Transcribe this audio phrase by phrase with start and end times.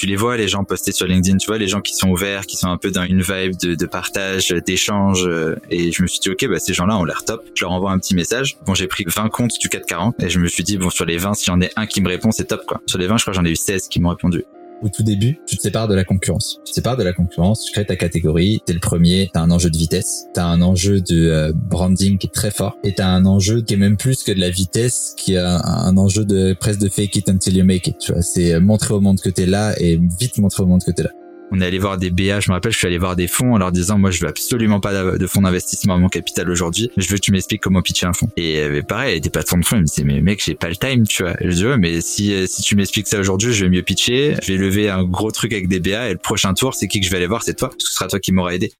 [0.00, 2.46] tu les vois les gens postés sur LinkedIn, tu vois les gens qui sont ouverts,
[2.46, 5.26] qui sont un peu dans une vibe de, de partage, d'échange.
[5.26, 7.44] euh, Et je me suis dit ok, bah ces gens-là ont l'air top.
[7.54, 8.56] Je leur envoie un petit message.
[8.64, 11.18] Bon, j'ai pris 20 comptes du 440 et je me suis dit bon sur les
[11.18, 12.80] 20, si j'en ai un qui me répond, c'est top quoi.
[12.86, 14.44] Sur les 20, je crois j'en ai eu 16 qui m'ont répondu.
[14.82, 16.60] Au tout début, tu te sépares de la concurrence.
[16.64, 19.50] Tu te sépares de la concurrence, tu crées ta catégorie, t'es le premier, t'as un
[19.50, 23.08] enjeu de vitesse, t'as un enjeu de euh, branding qui est très fort, et t'as
[23.08, 26.54] un enjeu qui est même plus que de la vitesse, qui a un, enjeu de
[26.58, 27.98] presque de fake it until you make it.
[27.98, 30.82] Tu vois, c'est euh, montrer au monde que t'es là et vite montrer au monde
[30.82, 31.10] que t'es là.
[31.52, 33.54] On est allé voir des BA, je me rappelle, je suis allé voir des fonds
[33.54, 36.90] en leur disant, moi, je veux absolument pas de fonds d'investissement à mon capital aujourd'hui.
[36.96, 38.28] Je veux que tu m'expliques comment pitcher un fonds.
[38.36, 40.76] Et euh, pareil, des patrons de fonds, ils me disaient, mais mec, j'ai pas le
[40.76, 41.34] time, tu vois.
[41.40, 44.36] Je dis, ouais, mais si, euh, si tu m'expliques ça aujourd'hui, je vais mieux pitcher,
[44.42, 47.00] je vais lever un gros truc avec des BA et le prochain tour, c'est qui
[47.00, 47.70] que je vais aller voir, c'est toi.
[47.78, 48.72] Ce sera toi qui m'aura aidé.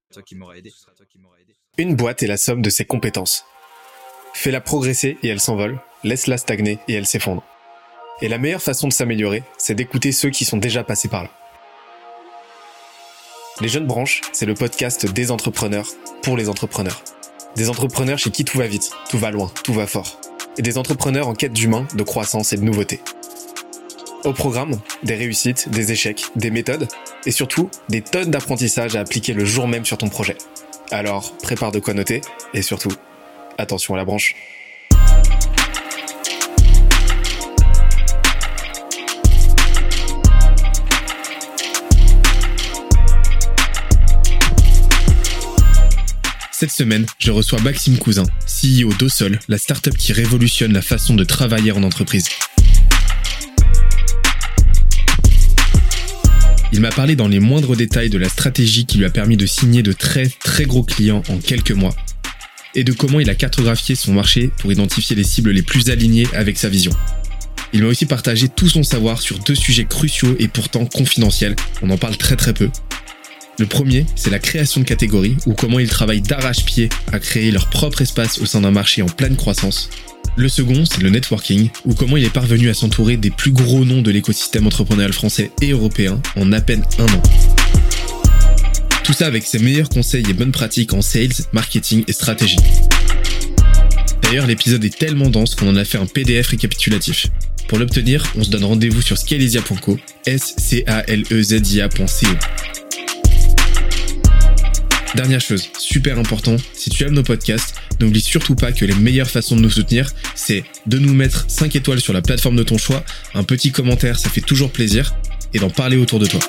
[1.76, 3.44] Une boîte est la somme de ses compétences.
[4.32, 7.42] Fais-la progresser et elle s'envole, laisse-la stagner et elle s'effondre.
[8.22, 11.30] Et la meilleure façon de s'améliorer, c'est d'écouter ceux qui sont déjà passés par là.
[13.60, 15.86] Les Jeunes Branches, c'est le podcast des entrepreneurs
[16.22, 17.02] pour les entrepreneurs.
[17.56, 20.18] Des entrepreneurs chez qui tout va vite, tout va loin, tout va fort.
[20.56, 23.00] Et des entrepreneurs en quête d'humain, de croissance et de nouveauté.
[24.24, 26.88] Au programme, des réussites, des échecs, des méthodes,
[27.26, 30.38] et surtout, des tonnes d'apprentissages à appliquer le jour même sur ton projet.
[30.90, 32.22] Alors, prépare de quoi noter,
[32.54, 32.92] et surtout,
[33.58, 34.36] attention à la branche.
[46.60, 51.24] Cette semaine, je reçois Maxime Cousin, CEO d'Osol, la startup qui révolutionne la façon de
[51.24, 52.28] travailler en entreprise.
[56.70, 59.46] Il m'a parlé dans les moindres détails de la stratégie qui lui a permis de
[59.46, 61.96] signer de très très gros clients en quelques mois
[62.74, 66.26] et de comment il a cartographié son marché pour identifier les cibles les plus alignées
[66.34, 66.92] avec sa vision.
[67.72, 71.88] Il m'a aussi partagé tout son savoir sur deux sujets cruciaux et pourtant confidentiels, on
[71.88, 72.68] en parle très très peu.
[73.60, 77.68] Le premier, c'est la création de catégories ou comment ils travaillent d'arrache-pied à créer leur
[77.68, 79.90] propre espace au sein d'un marché en pleine croissance.
[80.34, 83.84] Le second, c'est le networking, ou comment il est parvenu à s'entourer des plus gros
[83.84, 87.22] noms de l'écosystème entrepreneurial français et européen en à peine un an.
[89.04, 92.56] Tout ça avec ses meilleurs conseils et bonnes pratiques en sales, marketing et stratégie.
[94.22, 97.26] D'ailleurs, l'épisode est tellement dense qu'on en a fait un PDF récapitulatif.
[97.68, 102.79] Pour l'obtenir, on se donne rendez-vous sur scalezia.co, s c a l e z i.
[105.16, 109.28] Dernière chose, super important, si tu aimes nos podcasts, n'oublie surtout pas que les meilleures
[109.28, 112.78] façons de nous soutenir, c'est de nous mettre 5 étoiles sur la plateforme de ton
[112.78, 113.04] choix,
[113.34, 115.14] un petit commentaire, ça fait toujours plaisir,
[115.52, 116.40] et d'en parler autour de toi.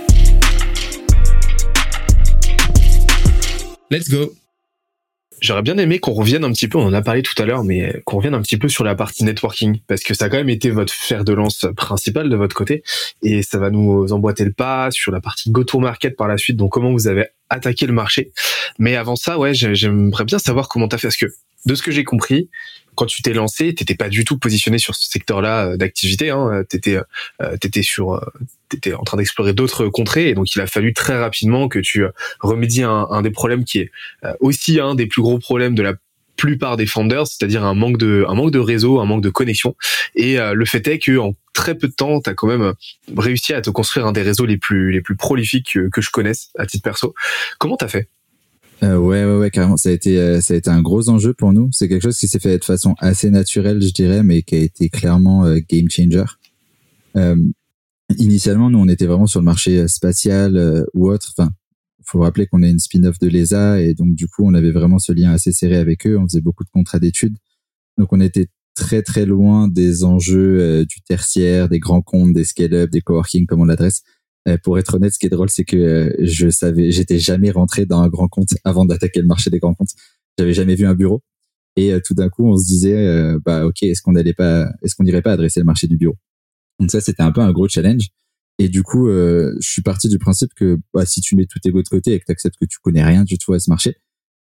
[3.89, 4.35] Let's go
[5.41, 7.63] J'aurais bien aimé qu'on revienne un petit peu, on en a parlé tout à l'heure,
[7.63, 10.37] mais qu'on revienne un petit peu sur la partie networking, parce que ça a quand
[10.37, 12.83] même été votre fer de lance principal de votre côté,
[13.23, 16.71] et ça va nous emboîter le pas sur la partie go-to-market par la suite, donc
[16.71, 18.31] comment vous avez attaqué le marché.
[18.77, 21.25] Mais avant ça, ouais, j'ai- j'aimerais bien savoir comment t'as fait, parce que
[21.65, 22.49] de ce que j'ai compris,
[22.95, 26.63] quand tu t'es lancé, t'étais pas du tout positionné sur ce secteur-là euh, d'activité, hein,
[26.67, 26.97] t'étais,
[27.41, 28.19] euh, t'étais sur, euh,
[28.69, 32.03] t'étais en train d'explorer d'autres contrées, et donc il a fallu très rapidement que tu
[32.03, 32.09] euh,
[32.39, 33.91] remédies à un, des problèmes qui est
[34.23, 35.93] euh, aussi un des plus gros problèmes de la
[36.37, 39.75] plupart des founders, c'est-à-dire un manque de un manque de réseau, un manque de connexion.
[40.15, 42.63] Et euh, le fait est que en très peu de temps, tu as quand même
[42.63, 42.73] euh,
[43.15, 46.09] réussi à te construire un des réseaux les plus les plus prolifiques que, que je
[46.09, 47.13] connaisse à titre perso.
[47.59, 48.07] Comment t'as fait?
[48.83, 49.77] Euh, ouais, ouais, ouais, carrément.
[49.77, 51.69] Ça a été, euh, ça a été un gros enjeu pour nous.
[51.71, 54.59] C'est quelque chose qui s'est fait de façon assez naturelle, je dirais, mais qui a
[54.59, 56.23] été clairement euh, game changer.
[57.15, 57.35] Euh,
[58.17, 61.33] initialement, nous, on était vraiment sur le marché euh, spatial euh, ou autre.
[61.37, 61.51] Enfin,
[62.05, 64.99] faut rappeler qu'on est une spin-off de l'ESA et donc du coup, on avait vraiment
[64.99, 66.17] ce lien assez serré avec eux.
[66.17, 67.37] On faisait beaucoup de contrats d'études,
[67.97, 72.89] donc on était très très loin des enjeux du tertiaire, des grands comptes, des scale-up,
[72.89, 74.01] des coworking, comme on l'adresse.
[74.47, 77.51] Euh, pour être honnête, ce qui est drôle, c'est que euh, je savais, j'étais jamais
[77.51, 79.93] rentré dans un grand compte avant d'attaquer le marché des grands comptes.
[80.37, 81.21] J'avais jamais vu un bureau.
[81.75, 84.95] Et euh, tout d'un coup, on se disait, bah ok, est-ce qu'on allait pas, est-ce
[84.95, 86.15] qu'on n'irait pas adresser le marché du bureau?
[86.79, 88.07] Donc ça, c'était un peu un gros challenge.
[88.59, 91.71] Et du coup, je suis parti du principe que bah, si tu mets tout tes
[91.71, 93.69] go de côté et que tu acceptes que tu connais rien du tout à ce
[93.69, 93.95] marché,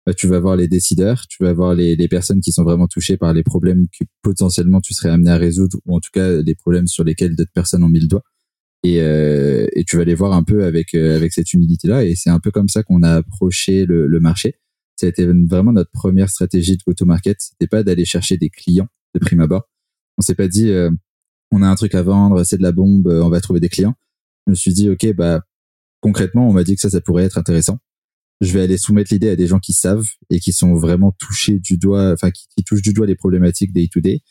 [0.05, 2.87] bah, tu vas voir les décideurs, tu vas voir les, les personnes qui sont vraiment
[2.87, 6.41] touchées par les problèmes que potentiellement tu serais amené à résoudre, ou en tout cas
[6.41, 8.23] les problèmes sur lesquels d'autres personnes ont mis le doigt.
[8.85, 12.05] Et, euh, et tu vas les voir un peu avec euh, avec cette humilité-là.
[12.05, 14.59] Et c'est un peu comme ça qu'on a approché le, le marché.
[14.95, 17.37] Ça a été vraiment notre première stratégie de go-to-market.
[17.39, 19.63] C'était pas d'aller chercher des clients de prime abord.
[20.19, 20.91] On s'est pas dit euh,
[21.51, 23.95] on a un truc à vendre, c'est de la bombe, on va trouver des clients.
[24.45, 25.41] Je me suis dit ok bah
[25.99, 27.79] concrètement on m'a dit que ça ça pourrait être intéressant.
[28.39, 31.57] Je vais aller soumettre l'idée à des gens qui savent et qui sont vraiment touchés
[31.57, 34.21] du doigt, enfin qui, qui touchent du doigt les problématiques day to day.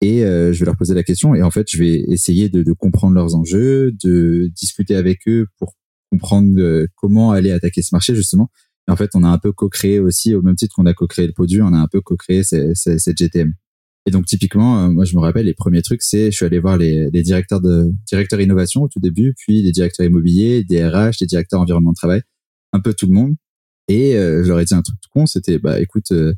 [0.00, 2.72] Et je vais leur poser la question et en fait je vais essayer de, de
[2.72, 5.74] comprendre leurs enjeux, de discuter avec eux pour
[6.10, 8.50] comprendre comment aller attaquer ce marché justement.
[8.88, 11.26] Et en fait, on a un peu co-créé aussi, au même titre qu'on a co-créé
[11.26, 13.52] le produit, on a un peu co-créé cette GTM.
[14.06, 16.60] Et donc typiquement, euh, moi je me rappelle les premiers trucs, c'est je suis allé
[16.60, 20.86] voir les, les, directeurs de directeurs innovation au tout début, puis les directeurs immobiliers, des
[20.86, 22.22] RH, les directeurs environnement de travail,
[22.72, 23.34] un peu tout le monde.
[23.88, 26.34] Et euh, je leur ai dit un truc tout con, c'était bah écoute, euh,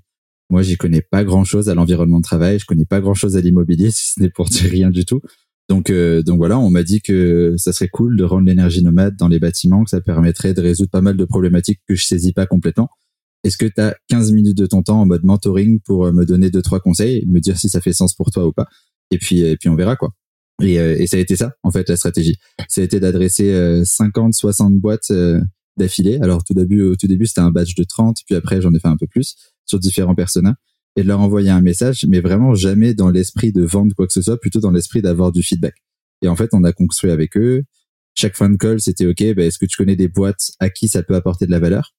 [0.50, 3.36] moi j'y connais pas grand chose à l'environnement de travail, je connais pas grand chose
[3.36, 5.20] à l'immobilier, si ce n'est pour dire rien du tout.
[5.68, 9.28] Donc donc voilà, on m'a dit que ça serait cool de rendre l'énergie nomade dans
[9.28, 12.46] les bâtiments, que ça permettrait de résoudre pas mal de problématiques que je saisis pas
[12.46, 12.88] complètement
[13.44, 16.24] est-ce que tu as 15 minutes de ton temps en mode mentoring pour euh, me
[16.24, 18.66] donner deux trois conseils, me dire si ça fait sens pour toi ou pas?
[19.10, 20.10] Et puis et puis on verra quoi.
[20.62, 22.36] Et, euh, et ça a été ça en fait la stratégie.
[22.68, 25.12] Ça a été d'adresser 50 euh, 60 boîtes
[25.76, 26.18] d'affilée.
[26.20, 28.80] Alors tout début au tout début c'était un batch de 30 puis après j'en ai
[28.80, 29.36] fait un peu plus
[29.68, 30.56] sur différents personnages
[30.96, 34.12] et de leur envoyer un message mais vraiment jamais dans l'esprit de vendre quoi que
[34.12, 35.74] ce soit, plutôt dans l'esprit d'avoir du feedback.
[36.22, 37.62] Et en fait, on a construit avec eux.
[38.14, 40.88] Chaque fin de call, c'était OK, bah, est-ce que tu connais des boîtes à qui
[40.88, 41.94] ça peut apporter de la valeur?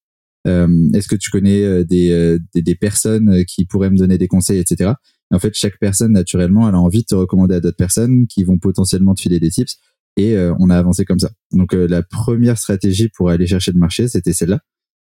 [0.46, 4.16] Euh, est-ce que tu connais euh, des, euh, des, des, personnes qui pourraient me donner
[4.16, 4.92] des conseils, etc.
[5.30, 8.44] en fait, chaque personne, naturellement, elle a envie de te recommander à d'autres personnes qui
[8.44, 9.78] vont potentiellement te filer des tips.
[10.16, 11.30] Et on a avancé comme ça.
[11.52, 14.60] Donc la première stratégie pour aller chercher le marché, c'était celle-là.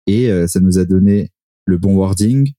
[0.06, 1.30] Et ça nous a donné
[1.68, 2.52] le bon wording,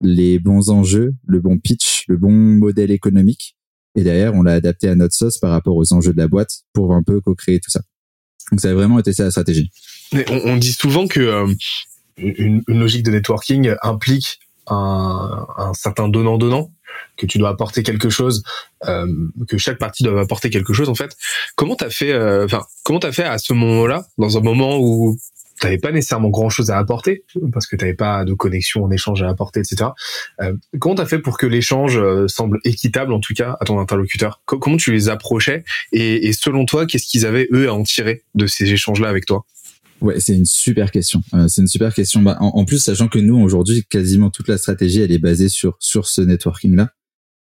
[0.00, 3.56] les bons enjeux, le bon pitch, le bon modèle économique.
[3.94, 6.64] Et derrière, on l'a adapté à notre sauce par rapport aux enjeux de la boîte
[6.72, 7.80] pour un peu co-créer tout ça.
[8.50, 9.70] Donc ça a vraiment été ça la stratégie.
[10.12, 11.46] on, on dit souvent que
[12.16, 16.72] une, une, logique de networking implique un, un certain donnant-donnant,
[17.16, 18.42] que tu dois apporter quelque chose,
[18.88, 19.06] euh,
[19.48, 21.16] que chaque partie doit apporter quelque chose en fait.
[21.54, 25.16] Comment t'as fait, euh, enfin, comment t'as fait à ce moment-là, dans un moment où
[25.60, 29.22] t'avais pas nécessairement grand chose à apporter parce que t'avais pas de connexion en échange
[29.22, 29.90] à apporter, etc.
[30.40, 33.78] Euh, comment t'as fait pour que l'échange euh, semble équitable en tout cas à ton
[33.78, 34.42] interlocuteur?
[34.46, 35.64] Comment tu les approchais?
[35.92, 39.26] Et, et selon toi, qu'est-ce qu'ils avaient eux à en tirer de ces échanges-là avec
[39.26, 39.44] toi?
[40.00, 41.22] Ouais, c'est une super question.
[41.34, 42.22] Euh, c'est une super question.
[42.22, 45.76] Bah, en, plus, sachant que nous aujourd'hui, quasiment toute la stratégie, elle est basée sur
[45.78, 46.90] sur ce networking là,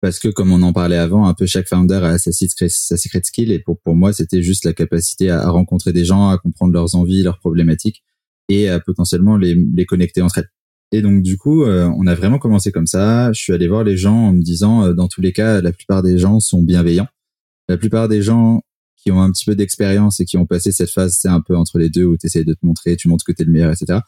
[0.04, 3.22] parce que comme on en parlait avant, un peu chaque founder a sa sa secret
[3.22, 6.74] skill, et pour pour moi, c'était juste la capacité à, rencontrer des gens, à comprendre
[6.74, 8.04] leurs envies, leurs problématiques,
[8.50, 10.50] et à potentiellement les les connecter entre elles.
[10.92, 13.32] Et donc du coup, euh, on a vraiment commencé comme ça.
[13.32, 15.72] Je suis allé voir les gens en me disant, euh, dans tous les cas, la
[15.72, 17.08] plupart des gens sont bienveillants.
[17.70, 18.60] La plupart des gens
[18.98, 21.56] qui ont un petit peu d'expérience et qui ont passé cette phase, c'est un peu
[21.56, 23.52] entre les deux où tu essaies de te montrer, tu montres que tu es le
[23.52, 24.00] meilleur, etc.,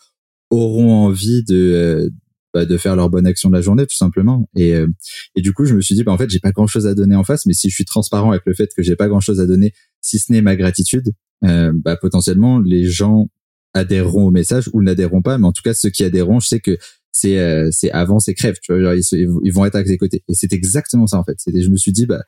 [0.50, 2.10] auront envie de, euh,
[2.56, 4.48] bah, de faire leur bonne action de la journée, tout simplement.
[4.56, 4.86] Et, euh,
[5.34, 6.94] et du coup, je me suis dit, bah, en fait, j'ai pas grand chose à
[6.94, 9.20] donner en face, mais si je suis transparent avec le fait que j'ai pas grand
[9.20, 11.12] chose à donner, si ce n'est ma gratitude,
[11.44, 13.28] euh, bah, potentiellement, les gens
[13.74, 16.60] adhéreront au message ou n'adhéreront pas, mais en tout cas, ceux qui adhéreront, je sais
[16.60, 16.78] que
[17.12, 19.02] c'est euh, c'est avant c'est crève tu vois ils,
[19.42, 21.76] ils, vont être à tes côtés et c'est exactement ça en fait c'était je me
[21.78, 22.20] suis dit bah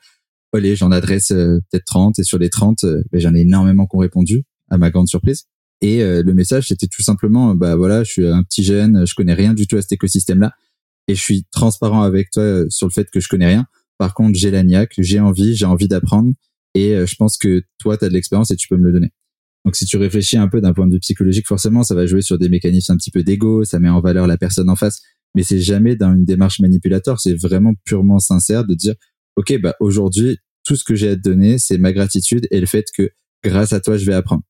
[0.57, 3.85] allez, j'en adresse euh, peut-être 30 et sur les 30, euh, ben, j'en ai énormément
[3.85, 5.45] qui ont répondu à ma grande surprise.
[5.81, 9.15] Et euh, le message, c'était tout simplement, bah voilà, je suis un petit jeune, je
[9.15, 10.53] connais rien du tout à cet écosystème-là,
[11.07, 13.65] et je suis transparent avec toi sur le fait que je connais rien.
[13.97, 16.33] Par contre, j'ai la niaque, j'ai envie, j'ai envie d'apprendre,
[16.75, 19.11] et je pense que toi, tu as de l'expérience et tu peux me le donner.
[19.65, 22.21] Donc, si tu réfléchis un peu d'un point de vue psychologique, forcément, ça va jouer
[22.21, 25.01] sur des mécanismes un petit peu d'ego, ça met en valeur la personne en face,
[25.35, 28.95] mais c'est jamais dans une démarche manipulatoire, c'est vraiment purement sincère de dire,
[29.35, 32.65] ok, bah aujourd'hui, tout ce que j'ai à te donner, c'est ma gratitude et le
[32.65, 33.09] fait que
[33.43, 34.43] grâce à toi, je vais apprendre.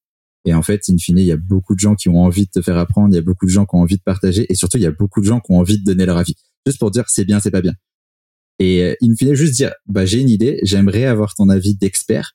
[0.46, 2.52] Et en fait, in fine, il y a beaucoup de gens qui ont envie de
[2.52, 4.56] te faire apprendre, il y a beaucoup de gens qui ont envie de partager, et
[4.56, 6.36] surtout, il y a beaucoup de gens qui ont envie de donner leur avis,
[6.66, 7.74] juste pour dire c'est bien, c'est pas bien.
[8.60, 12.34] Et euh, in fine, juste dire, bah j'ai une idée, j'aimerais avoir ton avis d'expert.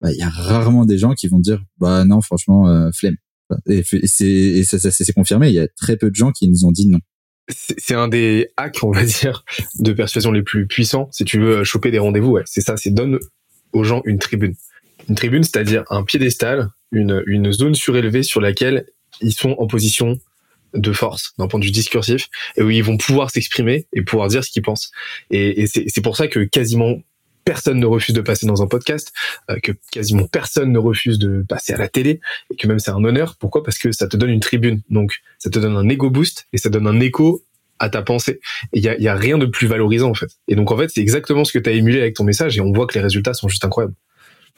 [0.00, 3.16] Bah, il y a rarement des gens qui vont dire, bah non, franchement, euh, flemme.
[3.66, 5.48] Et, c'est, ça, ça c'est confirmé.
[5.48, 7.00] Il y a très peu de gens qui nous ont dit non
[7.50, 9.44] c'est un des hacks, on va dire,
[9.78, 11.08] de persuasion les plus puissants.
[11.12, 13.18] Si tu veux choper des rendez-vous, ouais, c'est ça, c'est donne
[13.72, 14.54] aux gens une tribune.
[15.08, 18.86] Une tribune, c'est-à-dire un piédestal, une, une zone surélevée sur laquelle
[19.20, 20.18] ils sont en position
[20.74, 24.28] de force d'un point de vue discursif et où ils vont pouvoir s'exprimer et pouvoir
[24.28, 24.90] dire ce qu'ils pensent.
[25.30, 27.00] Et, et c'est pour ça que quasiment
[27.48, 29.10] personne ne refuse de passer dans un podcast,
[29.50, 32.90] euh, que quasiment personne ne refuse de passer à la télé, et que même c'est
[32.90, 33.36] un honneur.
[33.40, 33.62] Pourquoi?
[33.62, 36.58] Parce que ça te donne une tribune, donc ça te donne un ego boost et
[36.58, 37.42] ça donne un écho
[37.78, 38.40] à ta pensée.
[38.74, 40.30] Il y a, y a, rien de plus valorisant en fait.
[40.46, 42.60] Et donc en fait, c'est exactement ce que tu as émulé avec ton message, et
[42.60, 43.94] on voit que les résultats sont juste incroyables.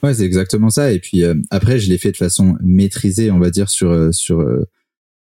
[0.03, 0.93] Ouais, c'est exactement ça.
[0.93, 4.11] Et puis euh, après, je l'ai fait de façon maîtrisée, on va dire sur euh,
[4.13, 4.45] sur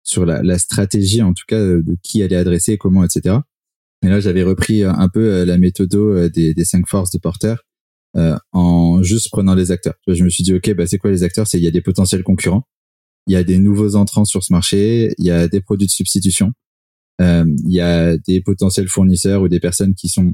[0.03, 3.37] sur la, stratégie, en tout cas de qui allait adresser, comment, etc.
[4.03, 7.11] Et là, j'avais repris euh, un peu euh, la méthode euh, des, des cinq forces
[7.11, 7.55] de Porter
[8.15, 9.95] euh, en juste prenant les acteurs.
[10.07, 11.47] Je me suis dit, ok, bah c'est quoi les acteurs?
[11.47, 12.63] C'est il y a des potentiels concurrents,
[13.27, 15.91] il y a des nouveaux entrants sur ce marché, il y a des produits de
[15.91, 16.53] substitution,
[17.21, 20.33] euh, il y a des potentiels fournisseurs ou des personnes qui sont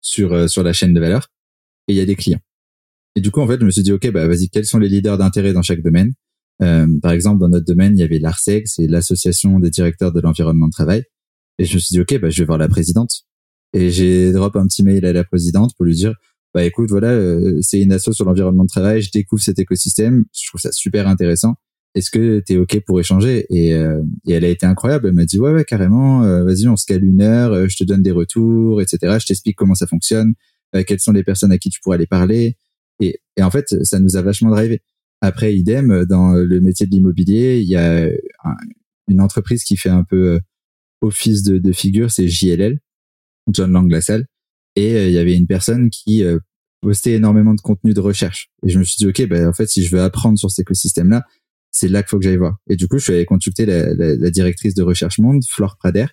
[0.00, 1.28] sur sur la chaîne de valeur
[1.88, 2.40] et il y a des clients.
[3.16, 4.88] Et du coup, en fait, je me suis dit, OK, bah, vas-y, quels sont les
[4.88, 6.12] leaders d'intérêt dans chaque domaine?
[6.62, 10.20] Euh, par exemple, dans notre domaine, il y avait l'ARSEG, c'est l'association des directeurs de
[10.20, 11.04] l'environnement de travail.
[11.58, 13.22] Et je me suis dit, OK, bah, je vais voir la présidente.
[13.72, 16.14] Et j'ai drop un petit mail à la présidente pour lui dire,
[16.54, 20.24] bah, écoute, voilà, euh, c'est une asso sur l'environnement de travail, je découvre cet écosystème,
[20.32, 21.54] je trouve ça super intéressant.
[21.94, 23.46] Est-ce que tu es OK pour échanger?
[23.50, 25.08] Et, euh, et, elle a été incroyable.
[25.08, 28.02] Elle m'a dit, ouais, ouais, carrément, vas-y, on se cale une heure, je te donne
[28.02, 29.18] des retours, etc.
[29.20, 30.34] Je t'explique comment ça fonctionne,
[30.86, 32.56] quelles sont les personnes à qui tu pourrais aller parler.
[33.00, 34.82] Et, et en fait, ça nous a vachement drivé.
[35.20, 38.08] Après, idem, dans le métier de l'immobilier, il y a
[39.08, 40.40] une entreprise qui fait un peu euh,
[41.00, 42.78] office de, de figure, c'est JLL,
[43.50, 44.26] John Lang LaSalle.
[44.76, 46.38] Et euh, il y avait une personne qui euh,
[46.80, 48.50] postait énormément de contenu de recherche.
[48.64, 50.62] Et je me suis dit, OK, ben, en fait, si je veux apprendre sur cet
[50.64, 51.24] écosystème-là,
[51.70, 52.58] c'est là qu'il faut que j'aille voir.
[52.68, 55.76] Et du coup, je suis allé consulter la, la, la directrice de Recherche Monde, Flore
[55.78, 56.06] Prader,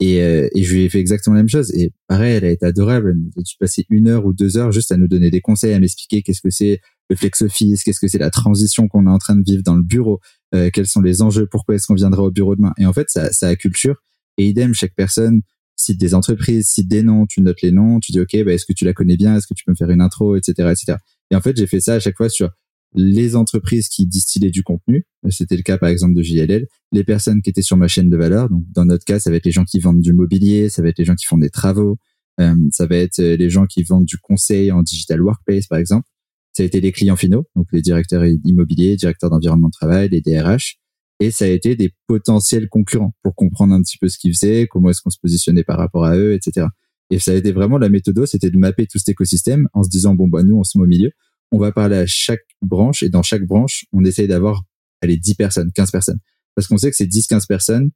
[0.00, 1.72] et, euh, et, je lui ai fait exactement la même chose.
[1.74, 3.16] Et pareil, elle a été adorable.
[3.36, 5.80] Elle a passé une heure ou deux heures juste à nous donner des conseils, à
[5.80, 9.18] m'expliquer qu'est-ce que c'est le flex office, qu'est-ce que c'est la transition qu'on est en
[9.18, 10.20] train de vivre dans le bureau,
[10.54, 12.72] euh, quels sont les enjeux, pourquoi est-ce qu'on viendra au bureau demain.
[12.78, 13.96] Et en fait, ça, ça a culture.
[14.36, 15.40] Et idem, chaque personne
[15.74, 18.66] cite des entreprises, cite des noms, tu notes les noms, tu dis ok, bah, est-ce
[18.66, 20.98] que tu la connais bien, est-ce que tu peux me faire une intro, etc., etc.
[21.30, 22.50] Et en fait, j'ai fait ça à chaque fois sur
[22.94, 27.42] les entreprises qui distillaient du contenu, c'était le cas par exemple de JLL, les personnes
[27.42, 29.52] qui étaient sur ma chaîne de valeur, donc dans notre cas ça va être les
[29.52, 31.98] gens qui vendent du mobilier, ça va être les gens qui font des travaux,
[32.40, 35.78] euh, ça va être euh, les gens qui vendent du conseil en digital workplace par
[35.78, 36.08] exemple,
[36.52, 40.20] ça a été les clients finaux, donc les directeurs immobiliers, directeurs d'environnement de travail, les
[40.20, 40.78] DRH,
[41.20, 44.66] et ça a été des potentiels concurrents pour comprendre un petit peu ce qu'ils faisaient,
[44.68, 46.66] comment est-ce qu'on se positionnait par rapport à eux, etc.
[47.10, 49.88] Et ça a été vraiment la méthode, c'était de mapper tout cet écosystème en se
[49.88, 51.10] disant bon bah nous on se met au milieu,
[51.50, 54.62] on va parler à chaque branche et dans chaque branche, on essaye d'avoir
[55.00, 56.18] allez 10 personnes, 15 personnes.
[56.54, 57.90] Parce qu'on sait que ces 10 15 personnes,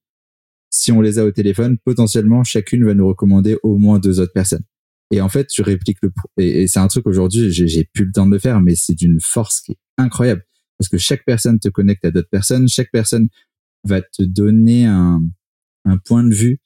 [0.70, 4.32] si on les a au téléphone, potentiellement chacune va nous recommander au moins deux autres
[4.32, 4.64] personnes.
[5.10, 8.26] Et en fait, tu répliques le et, c'est un truc aujourd'hui, j'ai plus le temps
[8.26, 10.42] de le faire mais c'est d'une force qui est incroyable
[10.78, 13.28] parce que chaque personne te connecte à d'autres personnes, chaque personne
[13.84, 15.20] va te donner un
[15.84, 16.58] un point de vue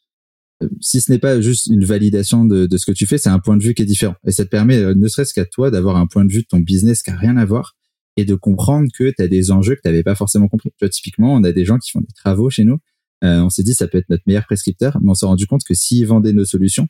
[0.81, 3.39] si ce n'est pas juste une validation de, de, ce que tu fais, c'est un
[3.39, 4.15] point de vue qui est différent.
[4.27, 6.47] Et ça te permet, euh, ne serait-ce qu'à toi, d'avoir un point de vue de
[6.47, 7.77] ton business qui a rien à voir
[8.17, 10.71] et de comprendre que tu as des enjeux que tu n'avais pas forcément compris.
[10.71, 12.79] Tu vois, typiquement, on a des gens qui font des travaux chez nous.
[13.25, 15.63] Euh, on s'est dit, ça peut être notre meilleur prescripteur, mais on s'est rendu compte
[15.65, 16.87] que s'ils vendaient nos solutions,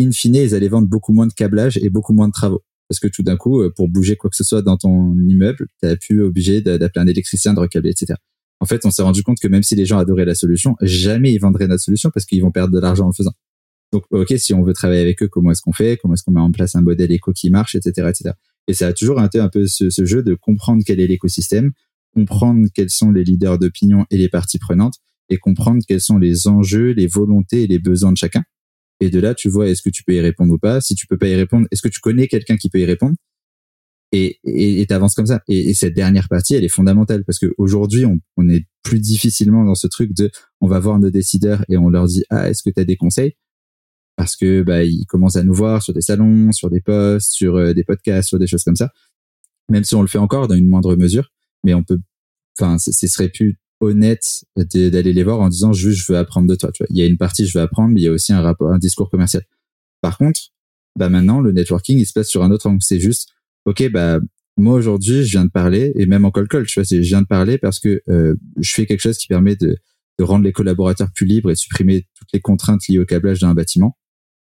[0.00, 2.62] in fine, ils allaient vendre beaucoup moins de câblage et beaucoup moins de travaux.
[2.88, 5.66] Parce que tout d'un coup, euh, pour bouger quoi que ce soit dans ton immeuble,
[5.82, 8.16] tu as pu obligé d'appeler un électricien, de recabler, etc
[8.60, 11.32] en fait, on s'est rendu compte que même si les gens adoraient la solution, jamais
[11.32, 13.34] ils vendraient notre solution parce qu'ils vont perdre de l'argent en le faisant.
[13.92, 15.98] Donc, ok, si on veut travailler avec eux, comment est-ce qu'on fait?
[16.00, 18.30] Comment est-ce qu'on met en place un modèle éco qui marche, etc., etc.
[18.66, 21.72] Et ça a toujours été un peu ce, ce jeu de comprendre quel est l'écosystème,
[22.14, 24.96] comprendre quels sont les leaders d'opinion et les parties prenantes,
[25.30, 28.42] et comprendre quels sont les enjeux, les volontés et les besoins de chacun.
[29.00, 30.80] Et de là, tu vois, est-ce que tu peux y répondre ou pas?
[30.80, 33.14] Si tu peux pas y répondre, est-ce que tu connais quelqu'un qui peut y répondre?
[34.12, 35.42] Et et t'avances comme ça.
[35.48, 39.00] Et, et, cette dernière partie elle est fondamentale parce que aujourd'hui on, on est plus
[39.00, 42.48] difficilement dans ce truc de on va voir nos décideurs et on leur dit ah
[42.48, 43.36] est-ce que tu as des conseils?
[44.16, 47.56] Parce que bah ils commencent à nous voir sur des salons sur des posts sur
[47.56, 48.90] euh, des podcasts sur des choses comme ça.
[49.70, 51.30] Même si on le fait encore dans une moindre mesure
[51.64, 52.00] mais on peut
[52.58, 56.54] enfin ce serait plus honnête d'aller les voir en disant juste je veux apprendre de
[56.54, 56.88] toi tu vois.
[56.90, 58.72] Il y a une partie je veux apprendre mais il y a aussi un rapport
[58.72, 59.44] un discours commercial.
[60.00, 60.40] Par contre
[60.96, 62.82] bah maintenant le networking il se passe sur un autre angle.
[62.82, 63.28] C'est juste
[63.68, 64.18] ok, bah
[64.56, 67.22] moi aujourd'hui, je viens de parler et même en call call, tu vois, je viens
[67.22, 69.76] de parler parce que euh, je fais quelque chose qui permet de,
[70.18, 73.40] de rendre les collaborateurs plus libres et de supprimer toutes les contraintes liées au câblage
[73.40, 73.96] d'un bâtiment.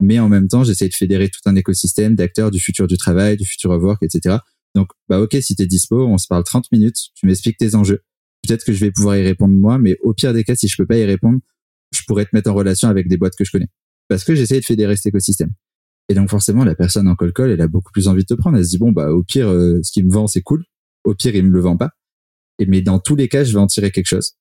[0.01, 3.37] Mais en même temps, j'essaie de fédérer tout un écosystème d'acteurs du futur du travail,
[3.37, 4.37] du futur of work, etc.
[4.75, 8.03] Donc, bah ok, si t'es dispo, on se parle 30 minutes, tu m'expliques tes enjeux.
[8.47, 10.77] Peut-être que je vais pouvoir y répondre moi, mais au pire des cas, si je
[10.77, 11.41] peux pas y répondre,
[11.95, 13.69] je pourrais te mettre en relation avec des boîtes que je connais.
[14.09, 15.51] Parce que j'essaie de fédérer cet écosystème.
[16.09, 18.57] Et donc forcément, la personne en call, elle a beaucoup plus envie de te prendre.
[18.57, 20.65] Elle se dit bon bah au pire, euh, ce qu'il me vend c'est cool.
[21.05, 21.91] Au pire, il me le vend pas.
[22.59, 24.33] Et mais dans tous les cas, je vais en tirer quelque chose.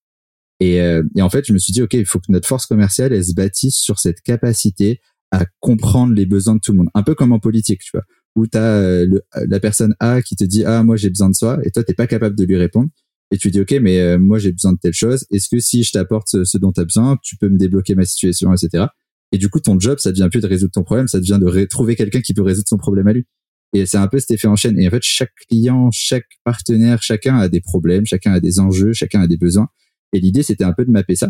[0.60, 2.66] Et, euh, et en fait, je me suis dit ok, il faut que notre force
[2.66, 6.90] commerciale elle se bâtisse sur cette capacité à comprendre les besoins de tout le monde.
[6.94, 8.04] Un peu comme en politique, tu vois,
[8.36, 11.36] où tu as euh, la personne A qui te dit ah moi j'ai besoin de
[11.36, 12.90] ça et toi t'es pas capable de lui répondre.
[13.32, 15.26] Et tu dis ok mais moi j'ai besoin de telle chose.
[15.32, 17.96] Est-ce que si je t'apporte ce, ce dont tu as besoin, tu peux me débloquer
[17.96, 18.86] ma situation, etc.
[19.32, 21.66] Et du coup, ton job, ça devient plus de résoudre ton problème, ça devient de
[21.66, 23.26] trouver quelqu'un qui peut résoudre son problème à lui.
[23.74, 24.80] Et c'est un peu cet effet en chaîne.
[24.80, 28.94] Et en fait, chaque client, chaque partenaire, chacun a des problèmes, chacun a des enjeux,
[28.94, 29.68] chacun a des besoins.
[30.14, 31.30] Et l'idée, c'était un peu de mapper ça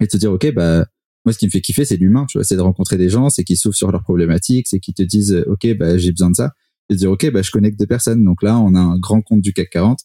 [0.00, 0.86] et de se dire, OK, bah,
[1.24, 3.28] moi, ce qui me fait kiffer, c'est l'humain, tu vois, c'est de rencontrer des gens,
[3.28, 6.36] c'est qu'ils s'ouvrent sur leurs problématiques, c'est qu'ils te disent, OK, bah, j'ai besoin de
[6.36, 6.52] ça.
[6.88, 8.24] Et de dire, OK, bah, je connecte deux personnes.
[8.24, 10.00] Donc là, on a un grand compte du CAC 40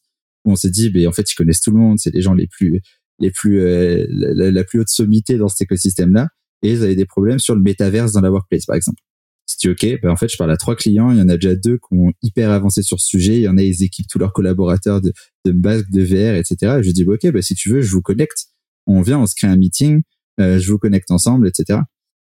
[0.46, 2.34] où on s'est dit, bah, en fait, ils connaissent tout le monde, c'est les gens
[2.34, 2.82] les plus,
[3.20, 6.28] les plus, euh, la, la, plus haute sommité dans cet écosystème-là
[6.64, 9.02] et ils avaient des problèmes sur le métaverse dans la workplace, par exemple.
[9.46, 11.56] C'est ok, ben en fait, je parle à trois clients, il y en a déjà
[11.56, 14.18] deux qui ont hyper avancé sur ce sujet, il y en a, ils équipent tous
[14.18, 15.14] leurs collaborateurs de,
[15.46, 16.80] de basques, de VR, etc.
[16.82, 18.48] je dis, ok, ben si tu veux, je vous connecte.
[18.88, 20.02] On vient, on se crée un meeting,
[20.40, 21.80] euh, je vous connecte ensemble, etc.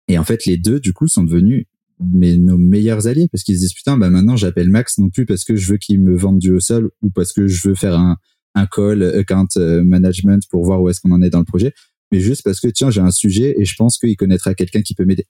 [0.09, 1.65] Et en fait, les deux, du coup, sont devenus
[1.99, 5.25] mais nos meilleurs alliés parce qu'ils se disent putain bah maintenant j'appelle Max non plus
[5.25, 7.73] parce que je veux qu'il me vende du au sol ou parce que je veux
[7.73, 8.17] faire un
[8.53, 11.73] un call account euh, management pour voir où est-ce qu'on en est dans le projet
[12.11, 14.93] mais juste parce que tiens j'ai un sujet et je pense qu'il connaîtra quelqu'un qui
[14.93, 15.25] peut m'aider.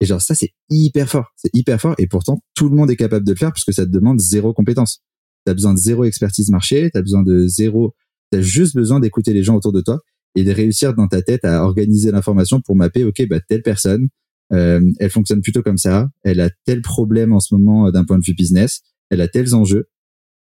[0.00, 1.32] Et genre ça c'est hyper fort.
[1.36, 3.72] C'est hyper fort et pourtant tout le monde est capable de le faire parce que
[3.72, 5.02] ça te demande zéro compétence.
[5.44, 7.94] T'as besoin de zéro expertise marché t'as besoin de zéro
[8.30, 10.00] t'as juste besoin d'écouter les gens autour de toi
[10.36, 14.08] et de réussir dans ta tête à organiser l'information pour mapper ok bah telle personne
[14.52, 18.04] euh, elle fonctionne plutôt comme ça, elle a tel problème en ce moment euh, d'un
[18.04, 19.88] point de vue business, elle a tels enjeux,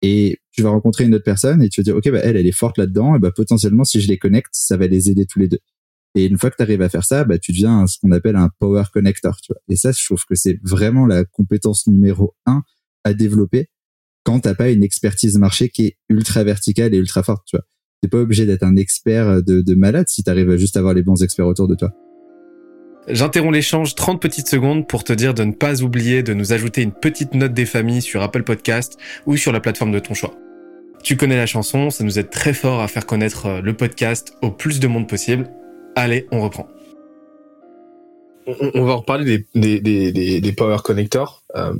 [0.02, 2.46] et tu vas rencontrer une autre personne et tu vas dire ok bah elle elle
[2.46, 5.40] est forte là-dedans, et bah potentiellement si je les connecte, ça va les aider tous
[5.40, 5.60] les deux.
[6.16, 8.38] Et une fois que tu arrives à faire ça, bah tu deviens ce qu'on appelle
[8.38, 9.62] un power connector, tu vois.
[9.70, 12.64] Et ça, je trouve que c'est vraiment la compétence numéro un
[13.04, 13.68] à développer
[14.24, 17.66] quand t'as pas une expertise marché qui est ultra verticale et ultra forte, tu vois.
[18.02, 21.04] T'es pas obligé d'être un expert de, de malade si t'arrives à juste avoir les
[21.04, 21.92] bons experts autour de toi.
[23.08, 26.82] J'interromps l'échange 30 petites secondes pour te dire de ne pas oublier de nous ajouter
[26.82, 30.34] une petite note des familles sur Apple Podcast ou sur la plateforme de ton choix.
[31.04, 34.34] Tu connais la chanson, ça nous aide très fort à faire connaître euh, le podcast
[34.42, 35.48] au plus de monde possible.
[35.96, 36.68] Allez, on reprend.
[38.48, 40.12] On, va reparler des, des,
[40.42, 41.42] des, power connectors.
[41.56, 41.74] Euh,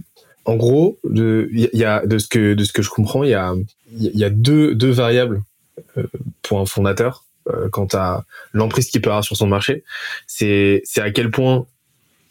[0.46, 3.34] en gros, de, y a, de, ce que, de ce que je comprends, il y
[3.36, 3.54] a,
[3.92, 5.44] y a deux, deux variables
[5.98, 6.08] euh,
[6.42, 9.84] pour un fondateur euh, quant à l'emprise qu'il peut avoir sur son marché,
[10.26, 11.68] c'est à quel point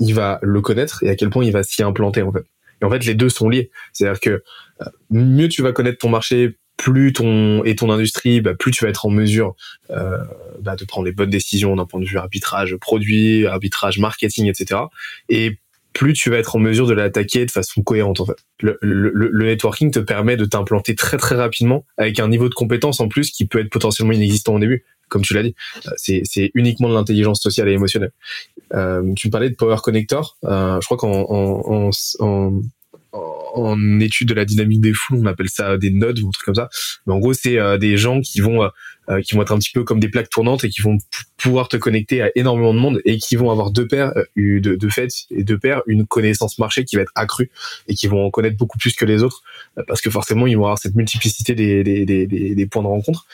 [0.00, 2.44] il va le connaître et à quel point il va s'y implanter en fait.
[2.82, 3.70] Et en fait, les deux sont liés.
[3.92, 4.42] C'est-à-dire que
[5.10, 8.90] mieux tu vas connaître ton marché, plus ton et ton industrie, bah, plus tu vas
[8.90, 9.54] être en mesure
[9.90, 10.18] euh,
[10.60, 14.80] bah, de prendre les bonnes décisions d'un point de vue arbitrage produit, arbitrage marketing, etc.
[15.28, 15.58] Et
[15.92, 18.36] plus tu vas être en mesure de l'attaquer de façon cohérente en fait.
[18.60, 22.54] Le, le, le networking te permet de t'implanter très très rapidement avec un niveau de
[22.54, 25.54] compétence en plus qui peut être potentiellement inexistant au début comme tu l'as dit,
[25.86, 25.90] euh,
[26.24, 28.12] c'est uniquement de l'intelligence sociale et émotionnelle.
[28.74, 30.36] Euh, tu me parlais de Power Connector.
[30.44, 32.60] Euh, je crois qu'en en, en, en
[34.00, 36.54] étude de la dynamique des foules, on appelle ça des nodes ou un truc comme
[36.54, 36.68] ça.
[37.06, 38.62] Mais en gros, c'est euh, des gens qui vont
[39.10, 40.96] euh, qui vont être un petit peu comme des plaques tournantes et qui vont
[41.36, 44.76] pouvoir te connecter à énormément de monde et qui vont avoir deux paires euh, de,
[44.76, 47.50] de fait et deux paires une connaissance marché qui va être accrue
[47.86, 49.42] et qui vont en connaître beaucoup plus que les autres
[49.86, 53.26] parce que forcément ils vont avoir cette multiplicité des, des, des, des points de rencontre.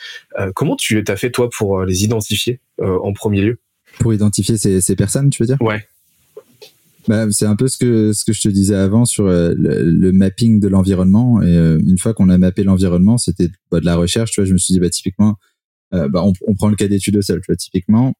[0.55, 3.59] comment tu t'as fait toi pour les identifier en premier lieu?
[3.99, 5.61] Pour identifier ces, ces personnes, tu veux dire?
[5.61, 5.85] Ouais.
[7.07, 10.11] Bah, c'est un peu ce que ce que je te disais avant sur euh, le,
[10.11, 11.41] mapping de l'environnement.
[11.41, 14.31] Et euh, une fois qu'on a mappé l'environnement, c'était bah, de la recherche.
[14.31, 15.35] Tu vois, je me suis dit bah typiquement,
[15.93, 17.41] euh, bah, on, on, prend le cas d'études au sol.
[17.41, 18.13] Tu vois, typiquement,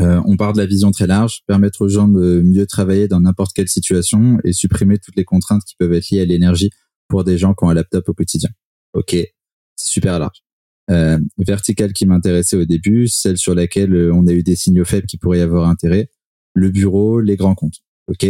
[0.00, 3.52] on part de la vision très large, permettre aux gens de mieux travailler dans n'importe
[3.52, 6.70] quelle situation et supprimer toutes les contraintes qui peuvent être liées à l'énergie
[7.08, 8.50] pour des gens qui ont un laptop au quotidien.
[8.92, 10.44] Ok, c'est super large.
[10.90, 15.06] Euh, verticale qui m'intéressait au début, celle sur laquelle on a eu des signaux faibles
[15.06, 16.08] qui pourraient y avoir intérêt,
[16.54, 17.80] le bureau, les grands comptes.
[18.08, 18.26] Ok.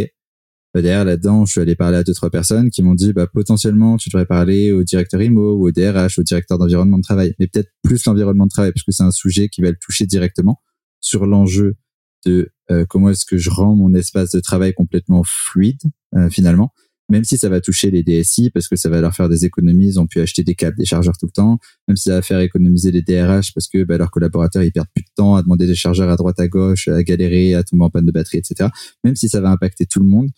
[0.73, 3.25] Bah, derrière là-dedans, je suis allé parler à deux trois personnes qui m'ont dit bah
[3.25, 7.47] potentiellement tu devrais parler au directeur IMO au DRH, au directeur d'environnement de travail, mais
[7.47, 10.61] peut-être plus l'environnement de travail parce que c'est un sujet qui va le toucher directement
[10.99, 11.77] sur l'enjeu
[12.25, 15.81] de euh, comment est-ce que je rends mon espace de travail complètement fluide
[16.15, 16.71] euh, finalement
[17.09, 19.87] même si ça va toucher les DSI parce que ça va leur faire des économies,
[19.87, 22.21] ils ont pu acheter des câbles, des chargeurs tout le temps, même si ça va
[22.21, 25.41] faire économiser les DRH parce que bah, leurs collaborateurs ils perdent plus de temps à
[25.41, 28.37] demander des chargeurs à droite à gauche, à galérer, à tomber en panne de batterie,
[28.37, 28.69] etc.
[29.03, 30.29] Même si ça va impacter tout le monde,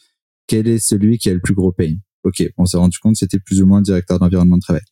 [0.47, 1.95] quel est celui qui a le plus gros pain?
[2.23, 4.83] Ok, on s'est rendu compte c'était plus ou moins le directeur d'environnement de travail.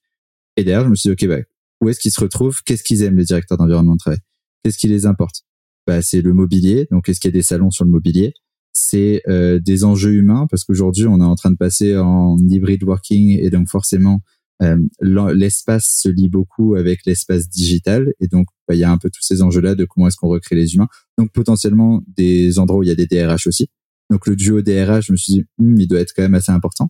[0.57, 1.41] Et derrière, je me suis dit, ok, bah,
[1.81, 2.61] où est-ce qu'ils se retrouvent?
[2.65, 4.19] Qu'est-ce qu'ils aiment les directeurs d'environnement de travail?
[4.63, 5.43] Qu'est-ce qui les importe?
[5.87, 8.33] Bah, C'est le mobilier, donc est-ce qu'il y a des salons sur le mobilier?
[8.81, 12.83] C'est euh, des enjeux humains parce qu'aujourd'hui on est en train de passer en hybrid
[12.83, 14.21] working et donc forcément
[14.61, 18.97] euh, l'espace se lie beaucoup avec l'espace digital et donc bah, il y a un
[18.97, 20.87] peu tous ces enjeux là de comment est-ce qu'on recrée les humains.
[21.17, 23.69] Donc potentiellement des endroits où il y a des DRH aussi.
[24.09, 26.51] Donc le duo DRH je me suis dit hmm, il doit être quand même assez
[26.51, 26.89] important.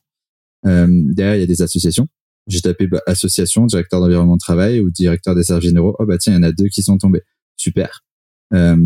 [0.65, 2.07] Euh, derrière il y a des associations.
[2.47, 5.95] J'ai tapé bah, association directeur d'environnement de travail ou directeur des services généraux.
[5.99, 7.21] Oh bah tiens il y en a deux qui sont tombés.
[7.55, 8.01] Super.
[8.53, 8.77] Euh,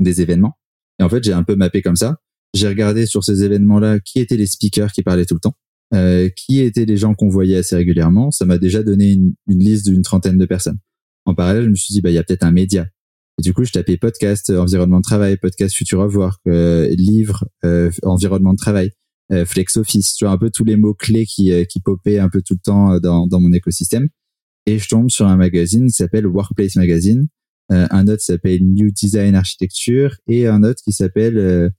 [0.00, 0.58] des événements.
[0.98, 2.18] Et en fait j'ai un peu mappé comme ça
[2.54, 5.56] j'ai regardé sur ces événements-là qui étaient les speakers qui parlaient tout le temps,
[5.94, 8.30] euh, qui étaient les gens qu'on voyait assez régulièrement.
[8.30, 10.78] Ça m'a déjà donné une, liste d'une trentaine de personnes.
[11.26, 12.86] En parallèle, je me suis dit, bah, il y a peut-être un média.
[13.42, 17.44] Du coup, je tapais podcast, euh, environnement de travail, podcast futur of work, euh, livre,
[17.64, 18.92] euh, environnement de travail,
[19.30, 22.40] euh, flex office, tu vois, un peu tous les mots-clés qui, qui popaient un peu
[22.40, 24.08] tout le temps dans, dans mon écosystème.
[24.64, 27.28] Et je tombe sur un magazine qui s'appelle Workplace Magazine,
[27.68, 31.72] un autre s'appelle New Design Architecture et un autre qui s'appelle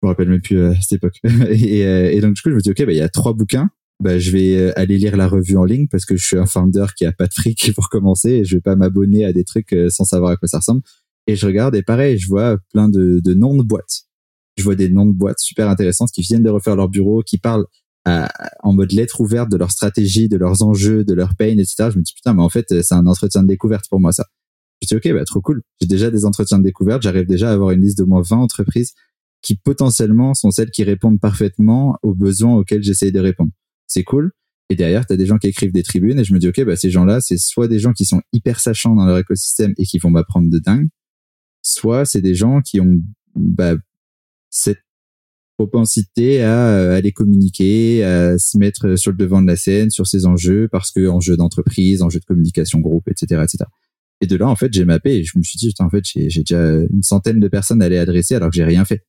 [0.00, 1.18] Je me rappelle même plus à cette époque.
[1.50, 3.70] et, et, donc du coup, je me dis ok, bah il y a trois bouquins.
[4.02, 6.86] Bah, je vais aller lire la revue en ligne parce que je suis un founder
[6.96, 9.76] qui a pas de fric pour commencer et je vais pas m'abonner à des trucs
[9.88, 10.80] sans savoir à quoi ça ressemble.
[11.26, 14.04] Et je regarde et pareil, je vois plein de, de noms de boîtes.
[14.56, 17.36] Je vois des noms de boîtes super intéressantes qui viennent de refaire leur bureau, qui
[17.36, 17.66] parlent
[18.06, 21.90] en mode lettre ouverte de leur stratégie, de leurs enjeux, de leur pain, etc.
[21.92, 24.26] Je me dis putain, mais en fait, c'est un entretien de découverte pour moi ça.
[24.82, 25.62] Je dis ok, bah trop cool.
[25.80, 27.02] J'ai déjà des entretiens de découverte.
[27.02, 28.94] J'arrive déjà à avoir une liste de moins 20 entreprises
[29.42, 33.50] qui potentiellement sont celles qui répondent parfaitement aux besoins auxquels j'essaye de répondre.
[33.86, 34.32] C'est cool.
[34.68, 36.64] Et derrière, tu as des gens qui écrivent des tribunes et je me dis ok,
[36.64, 39.84] bah ces gens-là, c'est soit des gens qui sont hyper sachants dans leur écosystème et
[39.84, 40.88] qui vont m'apprendre de dingue,
[41.62, 43.00] soit c'est des gens qui ont
[43.34, 43.74] bah,
[44.50, 44.80] cette
[45.56, 50.06] propensité à euh, aller communiquer, à se mettre sur le devant de la scène sur
[50.06, 53.64] ces enjeux parce que enjeux d'entreprise, enjeux de communication groupe, etc., etc.
[54.22, 56.28] Et de là, en fait, j'ai mappé et je me suis dit, en fait, j'ai
[56.28, 59.04] déjà une centaine de personnes à aller adresser alors que j'ai rien fait.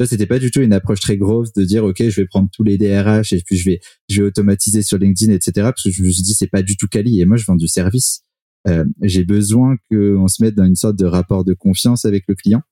[0.00, 2.48] Ça, c'était pas du tout une approche très grosse de dire, OK, je vais prendre
[2.52, 5.52] tous les DRH et puis je vais, je vais automatiser sur LinkedIn, etc.
[5.56, 7.20] Parce que je me suis dit, c'est pas du tout quali.
[7.20, 8.22] Et moi, je vends du service.
[8.66, 12.34] Euh, j'ai besoin qu'on se mette dans une sorte de rapport de confiance avec le
[12.34, 12.62] client.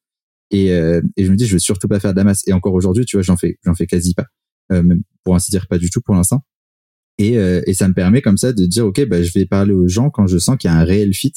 [0.51, 2.47] Et, euh, et je me dis, je veux surtout pas faire de la masse.
[2.47, 4.27] Et encore aujourd'hui, tu vois, j'en fais, j'en fais quasi pas,
[4.73, 4.83] euh,
[5.25, 6.45] pour ainsi dire pas du tout pour l'instant.
[7.19, 9.73] Et, euh, et ça me permet comme ça de dire, ok, bah, je vais parler
[9.73, 11.33] aux gens quand je sens qu'il y a un réel fit,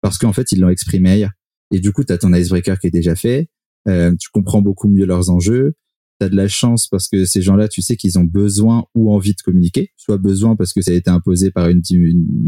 [0.00, 1.32] parce qu'en fait, ils l'ont exprimé ailleurs.
[1.70, 3.48] Et du coup, tu as ton icebreaker qui est déjà fait,
[3.88, 5.74] euh, tu comprends beaucoup mieux leurs enjeux,
[6.20, 9.12] tu as de la chance parce que ces gens-là, tu sais qu'ils ont besoin ou
[9.12, 11.82] envie de communiquer, soit besoin parce que ça a été imposé par une,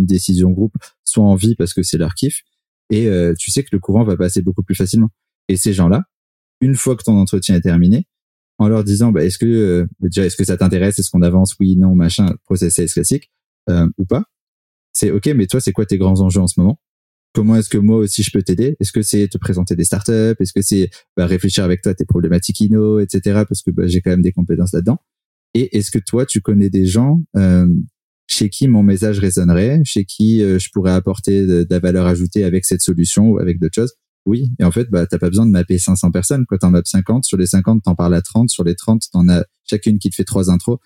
[0.07, 0.74] décision groupe,
[1.05, 2.42] soit envie parce que c'est leur kiff.
[2.90, 5.11] Et euh, tu sais que le courant va passer beaucoup plus facilement.
[5.48, 6.05] Et ces gens-là,
[6.61, 8.07] une fois que ton entretien est terminé,
[8.59, 11.55] en leur disant, bah, est-ce que euh, déjà, est-ce que ça t'intéresse, est-ce qu'on avance,
[11.61, 13.31] oui, non, machin, process classique
[13.70, 14.24] euh, ou pas?
[14.92, 16.81] C'est ok, mais toi, c'est quoi tes grands enjeux en ce moment?
[17.35, 18.77] Comment est-ce que moi aussi je peux t'aider?
[18.81, 20.35] Est-ce que c'est te présenter des startups?
[20.41, 23.45] Est-ce que c'est bah, réfléchir avec toi à tes problématiques inno, etc.
[23.49, 24.99] Parce que bah, j'ai quand même des compétences là-dedans.
[25.55, 27.67] Et est-ce que toi, tu connais des gens euh,
[28.27, 32.45] chez qui mon message résonnerait, chez qui euh, je pourrais apporter de, la valeur ajoutée
[32.45, 33.95] avec cette solution ou avec d'autres choses?
[34.27, 34.51] Oui.
[34.59, 36.45] Et en fait, bah, t'as pas besoin de mapper 500 personnes.
[36.47, 38.51] Quand t'en mappes 50, sur les 50, t'en parles à 30.
[38.51, 40.79] Sur les 30, t'en as chacune qui te fait trois intros.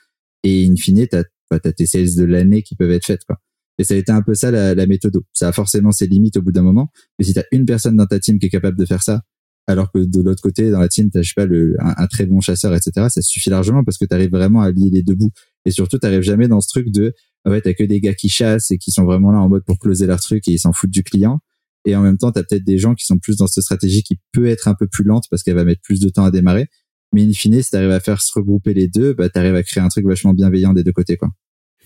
[0.45, 3.39] Et in fine, t'as, bah, t'as tes sales de l'année qui peuvent être faites, quoi.
[3.79, 5.19] Et ça a été un peu ça la, la méthode.
[5.33, 6.91] Ça a forcément ses limites au bout d'un moment.
[7.19, 9.23] Mais si t'as une personne dans ta team qui est capable de faire ça,
[9.67, 12.27] alors que de l'autre côté, dans la team, t'as, je sais pas, le, un, très
[12.27, 15.31] bon chasseur, etc., ça suffit largement parce que t'arrives vraiment à lier les deux bouts.
[15.65, 17.15] Et surtout, t'arrives jamais dans ce truc de,
[17.47, 19.79] ouais, t'as que des gars qui chassent et qui sont vraiment là en mode pour
[19.79, 21.41] closer leur truc et ils s'en foutent du client
[21.85, 24.03] et en même temps, tu as peut-être des gens qui sont plus dans cette stratégie
[24.03, 26.31] qui peut être un peu plus lente parce qu'elle va mettre plus de temps à
[26.31, 26.69] démarrer.
[27.13, 29.55] Mais in fine, si tu arrives à faire se regrouper les deux, bah, tu arrives
[29.55, 31.17] à créer un truc vachement bienveillant des deux côtés.
[31.17, 31.29] quoi.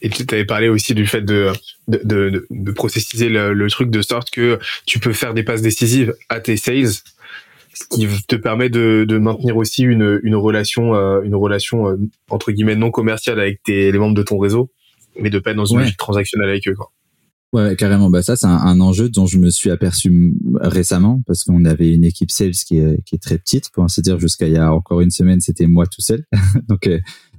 [0.02, 1.52] Et tu avais parlé aussi du fait de,
[1.88, 5.62] de, de, de processiser le, le, truc de sorte que tu peux faire des passes
[5.62, 10.94] décisives à tes sales, ce qui te permet de, de maintenir aussi une, une relation,
[10.94, 11.96] euh, une relation euh,
[12.30, 14.70] entre guillemets non commerciale avec tes, les membres de ton réseau,
[15.20, 16.74] mais de pas être dans une logique transactionnelle avec eux.
[16.74, 16.90] Quoi.
[17.52, 18.10] Ouais, carrément.
[18.10, 22.04] Bah ça, c'est un, enjeu dont je me suis aperçu récemment parce qu'on avait une
[22.04, 24.18] équipe sales qui est, qui est très petite, pour ainsi dire.
[24.18, 26.24] Jusqu'à il y a encore une semaine, c'était moi tout seul.
[26.68, 26.98] donc, euh,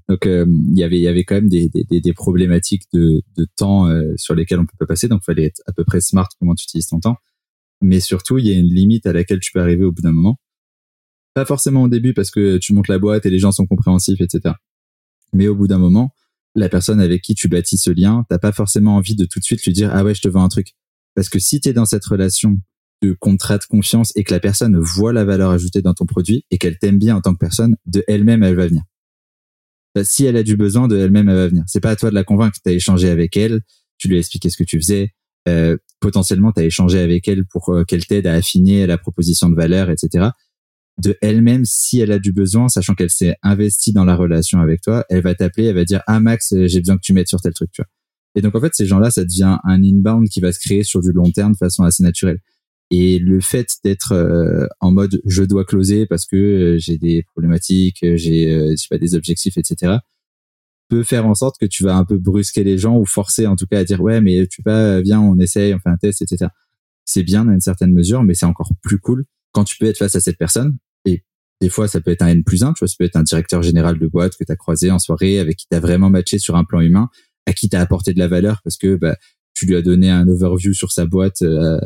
[0.10, 3.22] donc euh, il y avait il y avait quand même des, des, des problématiques de,
[3.36, 5.08] de temps euh, sur lesquelles on peut pas passer.
[5.08, 7.18] Donc, il fallait être à peu près smart comment tu utilises ton temps.
[7.82, 10.14] Mais surtout, il y a une limite à laquelle tu peux arriver au bout d'un
[10.14, 10.40] moment.
[11.34, 14.22] Pas forcément au début parce que tu montes la boîte et les gens sont compréhensifs,
[14.22, 14.56] etc.
[15.34, 16.14] Mais au bout d'un moment,
[16.56, 19.44] la personne avec qui tu bâtis ce lien, t'as pas forcément envie de tout de
[19.44, 20.74] suite lui dire ah ouais je te vends un truc.
[21.14, 22.58] Parce que si tu es dans cette relation
[23.04, 26.46] de contrat de confiance et que la personne voit la valeur ajoutée dans ton produit
[26.50, 28.84] et qu'elle t'aime bien en tant que personne, de elle-même elle va venir.
[29.96, 31.64] Bah, si elle a du besoin, de elle-même elle va venir.
[31.68, 32.58] C'est pas à toi de la convaincre.
[32.64, 33.62] T'as échangé avec elle,
[33.98, 35.14] tu lui as expliqué ce que tu faisais.
[35.48, 39.50] Euh, potentiellement, tu as échangé avec elle pour euh, qu'elle t'aide à affiner la proposition
[39.50, 40.30] de valeur, etc
[40.98, 44.82] de elle-même si elle a du besoin, sachant qu'elle s'est investie dans la relation avec
[44.82, 47.40] toi, elle va t'appeler, elle va dire ah Max, j'ai besoin que tu m'aides sur
[47.40, 47.90] tel truc, tu vois.
[48.36, 51.02] Et donc en fait ces gens-là, ça devient un inbound qui va se créer sur
[51.02, 52.40] du long terme de façon assez naturelle.
[52.90, 57.24] Et le fait d'être euh, en mode je dois closer parce que euh, j'ai des
[57.34, 59.98] problématiques, j'ai je sais pas des objectifs, etc.
[60.90, 63.56] peut faire en sorte que tu vas un peu brusquer les gens ou forcer en
[63.58, 66.22] tout cas à dire ouais mais tu vas viens on essaye on fait un test
[66.22, 66.50] etc.
[67.06, 69.98] C'est bien dans une certaine mesure mais c'est encore plus cool quand tu peux être
[69.98, 70.78] face à cette personne
[71.60, 73.24] des fois, ça peut être un N plus 1, tu vois, ça peut être un
[73.24, 76.10] directeur général de boîte que tu as croisé en soirée, avec qui tu as vraiment
[76.10, 77.10] matché sur un plan humain,
[77.48, 79.16] à qui tu as apporté de la valeur parce que bah,
[79.54, 81.80] tu lui as donné un overview sur sa boîte euh,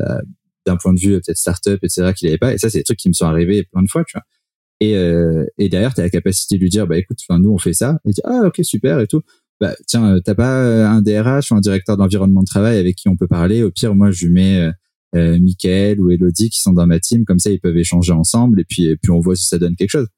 [0.66, 2.54] d'un point de vue peut-être startup, etc., qu'il avait pas.
[2.54, 4.24] Et ça, c'est des trucs qui me sont arrivés plein de fois, tu vois.
[4.80, 7.58] Et, euh, et derrière, tu as la capacité de lui dire, bah écoute, nous, on
[7.58, 7.98] fait ça.
[8.04, 9.22] Et dit, ah, ok, super, et tout.
[9.60, 13.08] Bah, tiens, t'as pas un DRH ou un directeur de l'environnement de travail avec qui
[13.08, 13.62] on peut parler?
[13.62, 14.72] Au pire, moi, je lui mets euh,
[15.14, 18.60] euh, Michael ou Elodie qui sont dans ma team, comme ça ils peuvent échanger ensemble
[18.60, 20.08] et puis et puis on voit si ça donne quelque chose.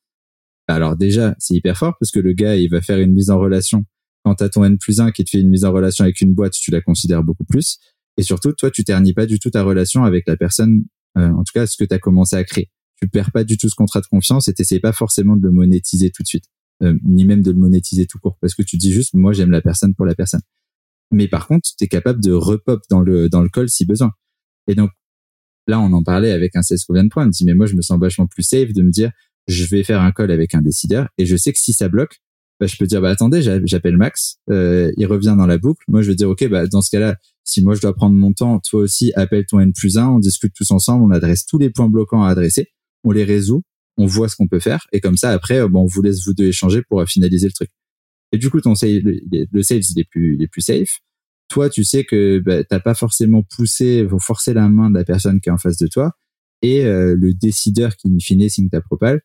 [0.69, 3.39] Alors déjà, c'est hyper fort parce que le gars, il va faire une mise en
[3.39, 3.85] relation.
[4.25, 6.33] Quand t'as ton N plus 1 qui te fait une mise en relation avec une
[6.33, 7.79] boîte, tu la considères beaucoup plus.
[8.17, 10.85] Et surtout, toi, tu ternis pas du tout ta relation avec la personne,
[11.19, 12.71] euh, en tout cas, ce que tu as commencé à créer.
[13.01, 15.51] Tu perds pas du tout ce contrat de confiance et t'essayes pas forcément de le
[15.51, 16.45] monétiser tout de suite,
[16.83, 19.51] euh, ni même de le monétiser tout court, parce que tu dis juste, moi, j'aime
[19.51, 20.43] la personne pour la personne.
[21.11, 24.13] Mais par contre, tu es capable de repop dans le dans le call si besoin.
[24.67, 24.91] Et donc
[25.67, 27.29] là, on en parlait avec un sales qu'on vient de prendre.
[27.29, 29.11] On dit mais moi, je me sens vachement plus safe de me dire,
[29.47, 32.21] je vais faire un call avec un décideur et je sais que si ça bloque,
[32.65, 35.85] bah, je peux dire bah attendez, j'appelle Max, euh, il revient dans la boucle.
[35.89, 38.33] Moi, je vais dire ok, bah dans ce cas-là, si moi je dois prendre mon
[38.33, 41.59] temps, toi aussi appelle ton N plus 1, on discute tous ensemble, on adresse tous
[41.59, 42.69] les points bloquants à adresser,
[43.05, 43.65] on les résout,
[43.99, 46.33] on voit ce qu'on peut faire et comme ça après, bon, on vous laisse vous
[46.33, 47.71] deux échanger pour finaliser le truc.
[48.33, 49.21] Et du coup, ton save, le,
[49.53, 51.01] le save, il est plus, il est plus safe.
[51.51, 55.41] Toi, tu sais que bah, t'as pas forcément poussé, forcer la main de la personne
[55.41, 56.13] qui est en face de toi.
[56.63, 59.21] Et euh, le décideur qui in fine signe ta propale,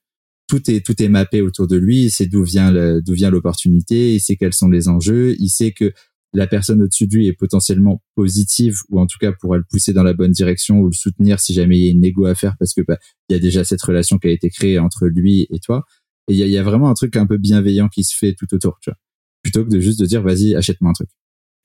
[0.49, 2.05] tout est tout est mappé autour de lui.
[2.05, 4.15] Il sait d'où vient d'où vient l'opportunité.
[4.15, 5.35] Il sait quels sont les enjeux.
[5.39, 5.93] Il sait que
[6.33, 9.93] la personne au-dessus de lui est potentiellement positive ou en tout cas pourra le pousser
[9.93, 12.35] dans la bonne direction ou le soutenir si jamais il y a une négo à
[12.35, 12.97] faire parce que bah,
[13.29, 15.83] il y a déjà cette relation qui a été créée entre lui et toi.
[16.27, 18.35] Et il y a, y a, vraiment un truc un peu bienveillant qui se fait
[18.37, 18.97] tout autour, tu vois.
[19.41, 21.09] Plutôt que de juste de dire vas-y achète-moi un truc.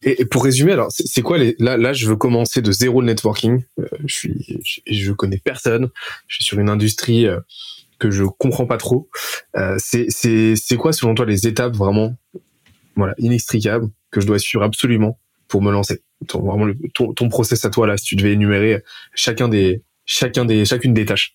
[0.02, 3.06] Et, pour résumer, alors c'est quoi les là là je veux commencer de zéro le
[3.06, 3.64] networking.
[3.78, 5.90] Euh, je suis je, je, connais personne.
[6.26, 7.40] Je suis sur une industrie euh,
[7.98, 9.08] que je comprends pas trop.
[9.56, 12.16] Euh, c'est quoi selon toi les étapes vraiment
[12.96, 16.02] voilà inextricables que je dois suivre absolument pour me lancer?
[16.26, 18.82] Ton, process à toi là si tu devais énumérer
[19.14, 21.34] chacun des chacun des chacune des tâches.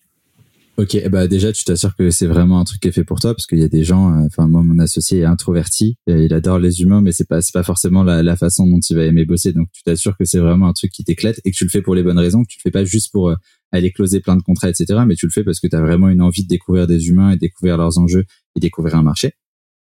[0.77, 3.33] Ok, bah déjà tu t'assures que c'est vraiment un truc qui est fait pour toi
[3.33, 4.13] parce qu'il y a des gens.
[4.13, 7.63] Euh, enfin moi mon associé est introverti, il adore les humains, mais c'est pas pas
[7.63, 9.51] forcément la, la, façon dont il va aimer bosser.
[9.51, 11.81] Donc tu t'assures que c'est vraiment un truc qui t'éclate et que tu le fais
[11.81, 13.35] pour les bonnes raisons, que tu le fais pas juste pour euh,
[13.71, 15.01] aller closer plein de contrats, etc.
[15.07, 17.31] Mais tu le fais parce que tu as vraiment une envie de découvrir des humains
[17.31, 19.33] et découvrir leurs enjeux et découvrir un marché.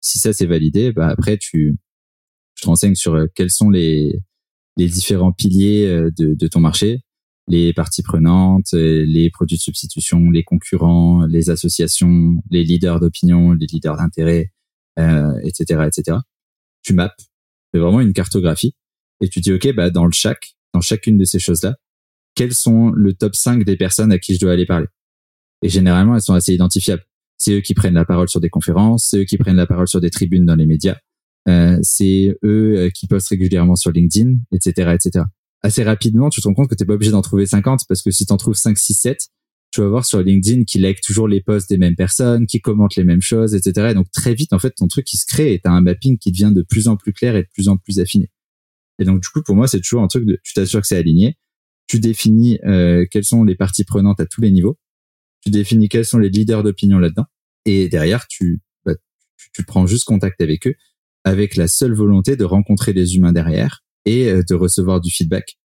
[0.01, 1.77] Si ça c'est validé, bah après tu,
[2.55, 4.19] tu te renseignes sur euh, quels sont les
[4.77, 5.85] les différents piliers
[6.17, 7.01] de, de ton marché,
[7.47, 13.51] les parties prenantes, euh, les produits de substitution, les concurrents, les associations, les leaders d'opinion,
[13.53, 14.51] les leaders d'intérêt,
[14.99, 16.19] euh, etc., etc.
[16.83, 17.13] Tu maps,
[17.73, 18.73] c'est vraiment une cartographie
[19.21, 21.75] et tu dis ok, bah dans le chaque, dans chacune de ces choses-là,
[22.41, 24.87] quels sont le top 5 des personnes à qui je dois aller parler
[25.61, 27.03] Et généralement, elles sont assez identifiables.
[27.37, 29.87] C'est eux qui prennent la parole sur des conférences, c'est eux qui prennent la parole
[29.87, 30.97] sur des tribunes dans les médias,
[31.49, 35.25] euh, c'est eux euh, qui postent régulièrement sur LinkedIn, etc., etc
[35.63, 38.11] assez rapidement, tu te rends compte que t'es pas obligé d'en trouver 50 parce que
[38.11, 39.27] si t'en trouves 5, 6, 7,
[39.71, 42.95] tu vas voir sur LinkedIn qui like toujours les posts des mêmes personnes, qui commentent
[42.95, 43.89] les mêmes choses, etc.
[43.91, 46.17] Et donc très vite, en fait, ton truc qui se crée et t'as un mapping
[46.17, 48.29] qui devient de plus en plus clair et de plus en plus affiné.
[48.99, 50.97] Et donc du coup, pour moi, c'est toujours un truc de, tu t'assures que c'est
[50.97, 51.37] aligné,
[51.91, 54.79] tu définis euh, quelles sont les parties prenantes à tous les niveaux,
[55.41, 57.25] tu définis quels sont les leaders d'opinion là-dedans,
[57.65, 58.93] et derrière, tu, bah,
[59.53, 60.75] tu, prends juste contact avec eux
[61.25, 65.57] avec la seule volonté de rencontrer les humains derrière et euh, de recevoir du feedback.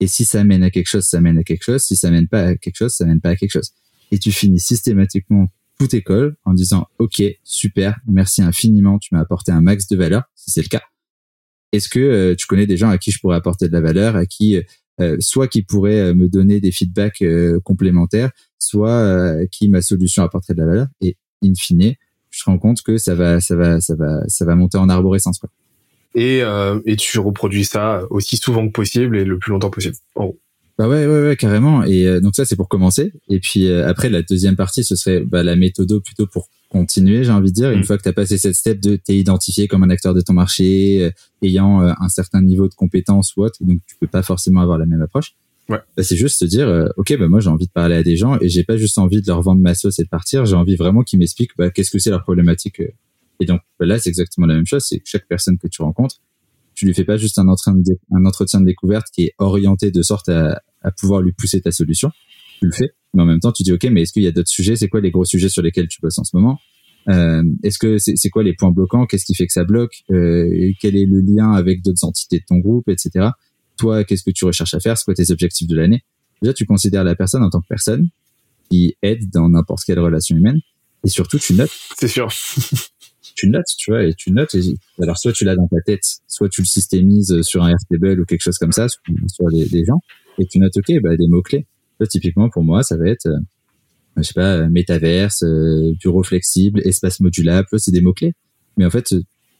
[0.00, 1.82] Et si ça mène à quelque chose, ça mène à quelque chose.
[1.82, 3.72] Si ça mène pas à quelque chose, ça mène pas à quelque chose.
[4.10, 9.52] Et tu finis systématiquement toute école en disant OK, super, merci infiniment, tu m'as apporté
[9.52, 10.82] un max de valeur, si c'est le cas.
[11.72, 14.16] Est-ce que euh, tu connais des gens à qui je pourrais apporter de la valeur,
[14.16, 14.58] à qui
[15.18, 17.24] soit qui pourraient me donner des feedbacks
[17.64, 21.94] complémentaires, soit qui ma solution apporterait de la valeur Et in fine,
[22.30, 24.88] je te rends compte que ça va, ça va, ça va, ça va monter en
[24.88, 25.38] arborescence.
[25.38, 25.50] Quoi
[26.14, 29.96] et, euh, et tu reproduis ça aussi souvent que possible et le plus longtemps possible.
[30.14, 30.38] En gros.
[30.78, 31.84] Bah ouais, ouais, ouais, carrément.
[31.84, 33.12] Et euh, donc ça, c'est pour commencer.
[33.28, 36.48] Et puis euh, après, la deuxième partie, ce serait bah, la méthode plutôt pour
[36.78, 37.70] continuer, j'ai envie de dire.
[37.70, 37.84] Une mm.
[37.84, 40.32] fois que tu as passé cette step de t'es identifié comme un acteur de ton
[40.32, 41.10] marché,
[41.42, 44.86] ayant un certain niveau de compétence ou autre, donc tu peux pas forcément avoir la
[44.86, 45.34] même approche.
[45.68, 45.78] Ouais.
[45.96, 48.38] Bah, c'est juste se dire, ok, bah moi j'ai envie de parler à des gens
[48.40, 50.44] et j'ai pas juste envie de leur vendre ma sauce et de partir.
[50.44, 52.82] J'ai envie vraiment qu'ils m'expliquent bah, qu'est-ce que c'est leur problématique
[53.40, 54.84] et donc bah, là, c'est exactement la même chose.
[54.84, 56.16] C'est que chaque personne que tu rencontres,
[56.74, 59.90] tu lui fais pas juste un, entretien de, un entretien de découverte qui est orienté
[59.90, 62.10] de sorte à, à, pouvoir lui pousser ta solution.
[62.58, 64.32] Tu le fais, mais en même temps, tu dis ok, mais est-ce qu'il y a
[64.32, 64.76] d'autres sujets?
[64.76, 66.58] C'est quoi les gros sujets sur lesquels tu bosses en ce moment?
[67.08, 69.06] Euh, Est-ce que c'est quoi les points bloquants?
[69.06, 70.02] Qu'est-ce qui fait que ça bloque?
[70.10, 73.28] Euh, Quel est le lien avec d'autres entités de ton groupe, etc.
[73.76, 74.96] Toi, qu'est-ce que tu recherches à faire?
[74.96, 76.02] C'est quoi tes objectifs de l'année?
[76.42, 78.08] Déjà, tu considères la personne en tant que personne
[78.70, 80.60] qui aide dans n'importe quelle relation humaine,
[81.04, 81.70] et surtout, tu notes.
[81.98, 82.28] C'est sûr.
[83.36, 84.56] tu notes, tu vois, et tu notes.
[85.02, 88.24] alors, soit tu l'as dans ta tête, soit tu le systémises sur un Airtable ou
[88.24, 90.00] quelque chose comme ça, sur, sur les, gens,
[90.38, 91.66] et tu notes, OK, bah, des mots-clés.
[92.08, 93.38] Typiquement, pour moi, ça va être, euh,
[94.16, 98.34] je sais pas, euh, métaverse, euh, bureau flexible, espace modulable, c'est des mots-clés.
[98.76, 99.14] Mais en fait,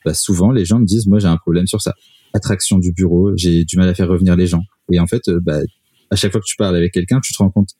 [0.04, 1.94] bah, souvent, les gens me disent, moi, j'ai un problème sur ça.
[2.32, 4.62] Attraction du bureau, j'ai du mal à faire revenir les gens.
[4.90, 5.60] Et en fait, bah,
[6.10, 7.70] à chaque fois que tu parles avec quelqu'un, tu te rends compte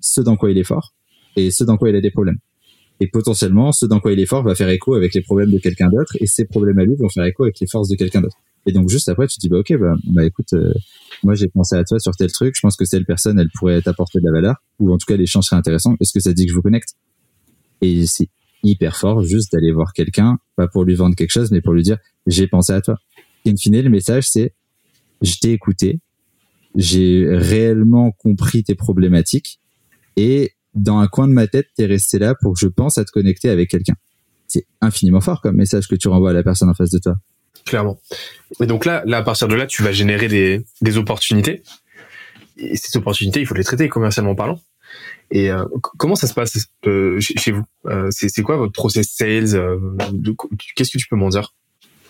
[0.00, 0.94] ce dans quoi il est fort
[1.36, 2.38] et ce dans quoi il a des problèmes.
[3.00, 5.58] Et potentiellement, ce dans quoi il est fort va faire écho avec les problèmes de
[5.58, 8.20] quelqu'un d'autre, et ses problèmes à lui vont faire écho avec les forces de quelqu'un
[8.20, 8.36] d'autre.
[8.66, 10.72] Et donc juste après, tu te dis bah ok, bah, bah écoute, euh,
[11.22, 13.82] moi j'ai pensé à toi sur tel truc, je pense que telle personne, elle pourrait
[13.82, 15.96] t'apporter de la valeur, ou en tout cas l'échange serait intéressant.
[16.00, 16.94] Est-ce que ça dit que je vous connecte?
[17.80, 18.28] Et c'est
[18.62, 21.82] hyper fort juste d'aller voir quelqu'un, pas pour lui vendre quelque chose, mais pour lui
[21.82, 22.96] dire j'ai pensé à toi.
[23.44, 24.54] Et in fine, le message c'est
[25.22, 26.00] je t'ai écouté,
[26.76, 29.60] j'ai réellement compris tes problématiques,
[30.16, 33.04] et dans un coin de ma tête, t'es resté là pour que je pense à
[33.04, 33.94] te connecter avec quelqu'un.
[34.46, 37.16] C'est infiniment fort comme message que tu renvoies à la personne en face de toi.
[37.64, 37.98] Clairement.
[38.60, 41.62] Et donc là, là, à partir de là, tu vas générer des, des opportunités.
[42.56, 44.60] Et ces opportunités, il faut les traiter commercialement parlant.
[45.30, 45.64] Et euh,
[45.96, 47.64] comment ça se passe euh, chez vous?
[47.86, 49.78] Euh, C'est quoi votre process sales euh,
[50.76, 51.54] Qu'est-ce que tu peux m'en dire?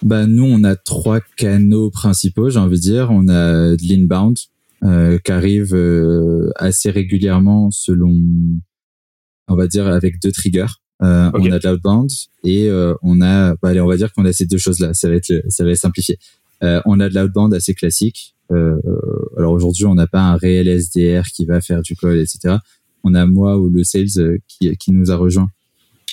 [0.03, 3.11] Bah, Nous, on a trois canaux principaux, j'ai envie de dire.
[3.11, 4.37] On a de l'inbound,
[4.83, 8.21] euh, qui arrive euh, assez régulièrement selon,
[9.47, 10.67] on va dire, avec deux triggers.
[11.03, 11.49] Euh, okay.
[11.49, 12.11] On a de l'outbound
[12.45, 14.95] et euh, on a, bah, allez, on va dire qu'on a ces deux choses-là.
[14.95, 16.19] Ça va être, ça va être simplifié.
[16.61, 18.35] on a de l'outbound assez classique.
[18.51, 22.57] alors aujourd'hui, on n'a pas un réel SDR qui va faire du call, etc.
[23.05, 25.49] On a moi ou le sales qui, qui nous a rejoint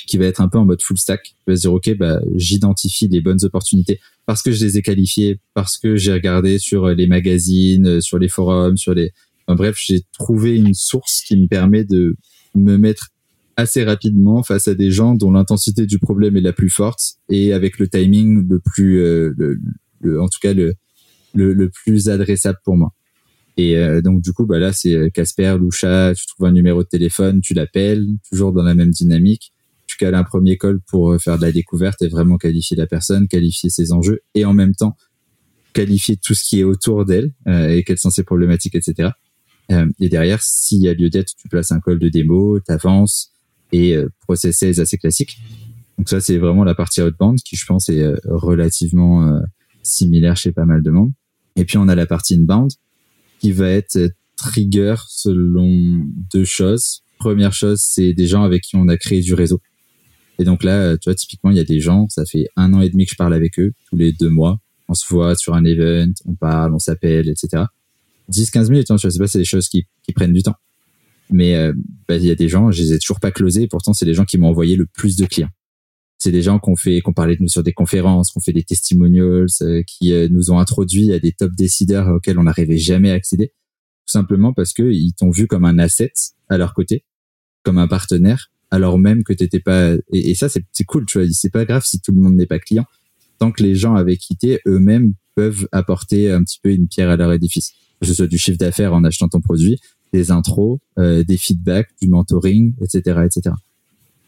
[0.07, 2.19] qui va être un peu en mode full stack, qui va se dire ok bah
[2.35, 6.87] j'identifie les bonnes opportunités parce que je les ai qualifiées, parce que j'ai regardé sur
[6.87, 9.11] les magazines, sur les forums, sur les
[9.49, 12.15] enfin, bref, j'ai trouvé une source qui me permet de
[12.55, 13.09] me mettre
[13.59, 17.53] assez rapidement face à des gens dont l'intensité du problème est la plus forte et
[17.53, 19.59] avec le timing le plus euh, le,
[20.01, 20.73] le, en tout cas le,
[21.33, 22.93] le, plus adressable pour moi.
[23.57, 26.87] Et euh, donc du coup, bah là, c'est Casper, Loucha, tu trouves un numéro de
[26.87, 29.53] téléphone, tu l'appelles, toujours dans la même dynamique
[29.89, 32.85] tu cales un premier call pour euh, faire de la découverte et vraiment qualifier la
[32.85, 34.95] personne, qualifier ses enjeux et en même temps
[35.73, 39.09] qualifier tout ce qui est autour d'elle euh, et quelles sont ses problématiques, etc.
[39.71, 43.31] Euh, et derrière, s'il y a lieu d'être, tu places un call de démo, t'avances
[43.71, 45.39] et euh, process sales assez classique.
[45.97, 49.41] Donc ça, c'est vraiment la partie outbound qui, je pense, est relativement
[49.83, 51.11] similaire chez pas mal de monde.
[51.57, 52.71] Et puis, on a la partie inbound
[53.41, 53.97] qui va être
[54.37, 56.01] trigger selon
[56.31, 57.01] deux choses.
[57.17, 59.59] Première chose, c'est des gens avec qui on a créé du réseau.
[60.39, 62.81] Et donc là, tu vois, typiquement, il y a des gens, ça fait un an
[62.81, 64.59] et demi que je parle avec eux, tous les deux mois.
[64.87, 67.63] On se voit sur un event, on parle, on s'appelle, etc.
[68.31, 70.55] 10-15 minutes, hein, je sais pas, c'est des choses qui, qui, prennent du temps.
[71.29, 71.73] Mais euh,
[72.07, 74.13] bah, il y a des gens, je les ai toujours pas closés, pourtant c'est les
[74.13, 75.49] gens qui m'ont envoyé le plus de clients.
[76.17, 78.63] C'est des gens qu'on fait, qu'on parlait de nous sur des conférences, qu'on fait des
[78.63, 83.11] testimonials, euh, qui euh, nous ont introduits à des top décideurs auxquels on n'arrivait jamais
[83.11, 83.49] à accéder,
[84.05, 86.11] tout simplement parce que ils t'ont vu comme un asset
[86.49, 87.05] à leur côté,
[87.63, 91.27] comme un partenaire, alors même que t'étais pas et, ça c'est cool tu vois.
[91.31, 92.85] C'est pas grave si tout le monde n'est pas client.
[93.37, 97.15] Tant que les gens avaient quitté eux-mêmes peuvent apporter un petit peu une pierre à
[97.15, 97.71] leur édifice.
[98.01, 99.79] Que ce soit du chiffre d'affaires en achetant ton produit
[100.13, 103.55] des intros euh, des feedbacks du mentoring etc etc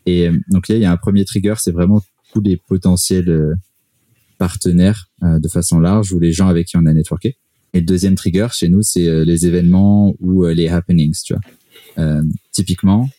[0.06, 2.02] et euh, donc là il y a un premier trigger c'est vraiment
[2.34, 3.56] tous les potentiels euh,
[4.38, 7.38] partenaires euh, de façon large ou les gens avec qui on a networké.
[7.74, 12.22] Et le deuxième trigger chez nous c'est les événements ou les happenings tu vois.
[12.52, 13.10] Typiquement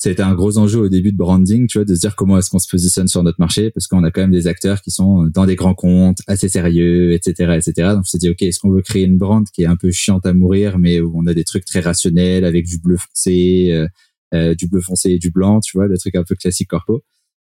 [0.00, 2.48] c'était un gros enjeu au début de branding, tu vois, de se dire comment est-ce
[2.48, 5.26] qu'on se positionne sur notre marché, parce qu'on a quand même des acteurs qui sont
[5.26, 7.90] dans des grands comptes, assez sérieux, etc., etc.
[7.90, 9.90] Donc on s'est dit, ok, est-ce qu'on veut créer une brand qui est un peu
[9.90, 13.72] chiante à mourir, mais où on a des trucs très rationnels avec du bleu foncé,
[13.72, 13.86] euh,
[14.32, 17.02] euh, du bleu foncé et du blanc, tu vois, le truc un peu classique corpo,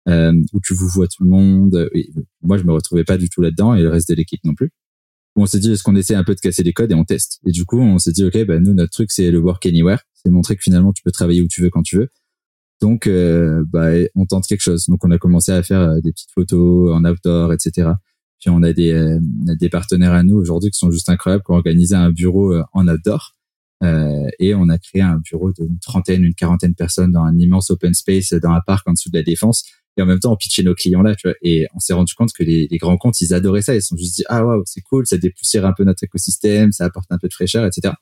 [0.07, 1.89] euh, où tu vous vois tout le monde.
[2.41, 4.69] Moi, je me retrouvais pas du tout là-dedans, et le reste de l'équipe non plus.
[5.35, 7.41] On s'est dit, est-ce qu'on essaie un peu de casser les codes et on teste.
[7.45, 9.99] Et du coup, on s'est dit, ok, bah nous, notre truc, c'est le work anywhere,
[10.13, 12.09] c'est montrer que finalement, tu peux travailler où tu veux quand tu veux
[12.81, 14.85] donc, euh, bah, on tente quelque chose.
[14.87, 17.91] Donc, on a commencé à faire euh, des petites photos en outdoor, etc.
[18.39, 19.19] Puis, on a des, euh,
[19.59, 22.87] des partenaires à nous aujourd'hui qui sont juste incroyables, qui ont organisé un bureau en
[22.87, 23.33] outdoor.
[24.39, 27.69] et on a créé un bureau d'une trentaine, une quarantaine de personnes dans un immense
[27.69, 29.63] open space, dans un parc en dessous de la défense.
[29.97, 31.35] Et en même temps, on pitchait nos clients là, tu vois.
[31.41, 33.75] Et on s'est rendu compte que les, les, grands comptes, ils adoraient ça.
[33.75, 36.71] Ils se sont juste dit, ah waouh, c'est cool, ça dépoussière un peu notre écosystème,
[36.71, 37.93] ça apporte un peu de fraîcheur, etc.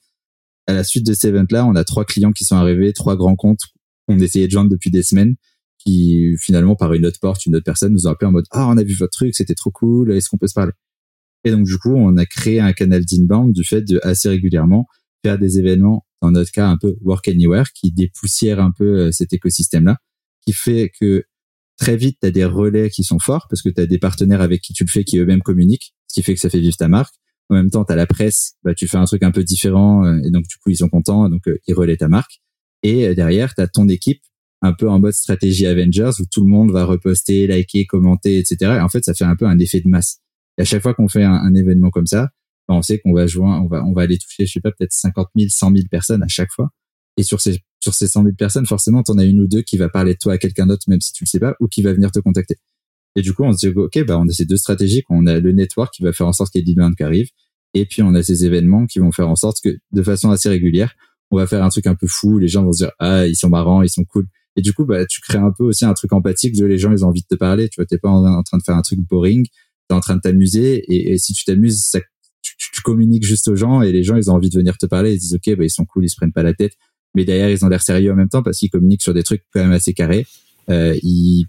[0.66, 3.36] À la suite de cet event-là, on a trois clients qui sont arrivés, trois grands
[3.36, 3.74] comptes
[4.08, 5.36] on essayait de joindre depuis des semaines
[5.78, 8.68] qui finalement par une autre porte, une autre personne nous ont appelé en mode ah
[8.68, 10.72] on a vu votre truc, c'était trop cool, est-ce qu'on peut se parler?
[11.44, 14.88] Et donc du coup on a créé un canal d'inbound du fait de assez régulièrement
[15.24, 19.12] faire des événements dans notre cas un peu work anywhere qui dépoussière un peu euh,
[19.12, 19.98] cet écosystème là,
[20.46, 21.26] qui fait que
[21.78, 24.42] très vite tu as des relais qui sont forts parce que tu as des partenaires
[24.42, 26.78] avec qui tu le fais qui eux-mêmes communiquent, ce qui fait que ça fait vivre
[26.78, 27.16] ta marque.
[27.50, 30.06] En même temps, tu as la presse, bah, tu fais un truc un peu différent
[30.06, 32.42] euh, et donc du coup ils sont contents, donc euh, ils relaient ta marque.
[32.84, 34.22] Et euh, derrière, tu as ton équipe
[34.62, 38.58] un peu en mode stratégie Avengers où tout le monde va reposter, liker, commenter, etc.
[38.78, 40.20] Et en fait, ça fait un peu un effet de masse.
[40.58, 42.30] Et à chaque fois qu'on fait un, événement comme ça,
[42.68, 44.72] ben, on sait qu'on va jouer, on va, on va aller toucher, je sais pas,
[44.72, 46.70] peut-être 50 000, 100 000 personnes à chaque fois.
[47.18, 49.78] Et sur ces, sur ces 100 000 personnes, forcément, t'en as une ou deux qui
[49.78, 51.82] va parler de toi à quelqu'un d'autre, même si tu le sais pas, ou qui
[51.82, 52.56] va venir te contacter.
[53.16, 55.04] Et du coup, on se dit, OK, bah, on a ces deux stratégies.
[55.10, 57.30] On a le network qui va faire en sorte qu'il y ait qui arrivent.
[57.74, 60.50] Et puis, on a ces événements qui vont faire en sorte que, de façon assez
[60.50, 60.96] régulière,
[61.34, 62.38] on va faire un truc un peu fou.
[62.38, 64.28] Les gens vont se dire, ah, ils sont marrants, ils sont cool.
[64.56, 66.92] Et du coup, bah, tu crées un peu aussi un truc empathique de les gens,
[66.92, 67.70] ils ont envie de te parler.
[67.70, 69.46] Tu vois, t'es pas en, train de faire un truc boring.
[69.88, 70.84] T'es en train de t'amuser.
[70.94, 72.00] Et, si tu t'amuses, ça,
[72.42, 75.14] tu, communiques juste aux gens et les gens, ils ont envie de venir te parler.
[75.14, 76.74] Ils disent, OK, bah, ils sont cool, ils se prennent pas la tête.
[77.16, 79.44] Mais derrière, ils ont l'air sérieux en même temps parce qu'ils communiquent sur des trucs
[79.52, 80.28] quand même assez carrés.
[80.70, 81.48] Euh, ils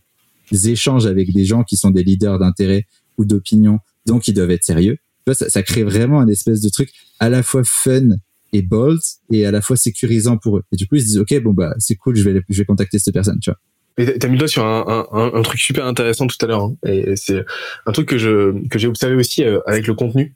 [0.51, 4.64] échangent avec des gens qui sont des leaders d'intérêt ou d'opinion, donc ils doivent être
[4.64, 4.99] sérieux.
[5.32, 8.11] Ça, ça crée vraiment un espèce de truc à la fois fun
[8.55, 9.01] et bold
[9.31, 10.63] et à la fois sécurisant pour eux.
[10.73, 12.65] Et du coup, ils se disent, OK, bon, bah, c'est cool, je vais, je vais
[12.65, 13.59] contacter cette personne, tu vois.
[13.97, 16.63] Et t'as mis le doigt sur un, un, un, truc super intéressant tout à l'heure,
[16.63, 16.75] hein.
[16.85, 17.45] et c'est
[17.87, 20.35] un truc que je que j'ai observé aussi euh, avec le contenu,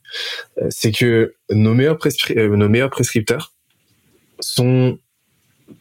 [0.62, 1.98] euh, c'est que nos meilleurs
[2.36, 3.52] euh, nos meilleurs prescripteurs
[4.38, 5.00] sont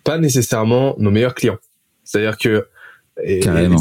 [0.04, 1.60] pas nécessairement nos meilleurs clients.
[2.04, 2.68] C'est-à-dire que
[3.44, 3.80] carrément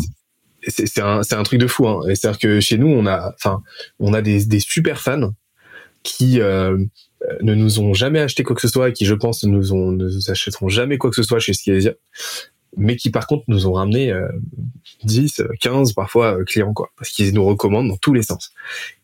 [0.68, 1.86] c'est un, un truc de fou.
[1.86, 2.00] Hein.
[2.06, 3.62] C'est-à-dire que chez nous, on a, enfin,
[3.98, 5.32] on a des, des super fans
[6.02, 6.78] qui euh,
[7.42, 9.72] ne nous ont jamais acheté quoi que ce soit et qui, je pense, ne nous,
[9.72, 11.94] ont, ne nous achèteront jamais quoi que ce soit chez Skilesia,
[12.76, 14.28] mais qui, par contre, nous ont ramené euh,
[15.04, 18.52] 10, 15, parfois, euh, clients, quoi, parce qu'ils nous recommandent dans tous les sens.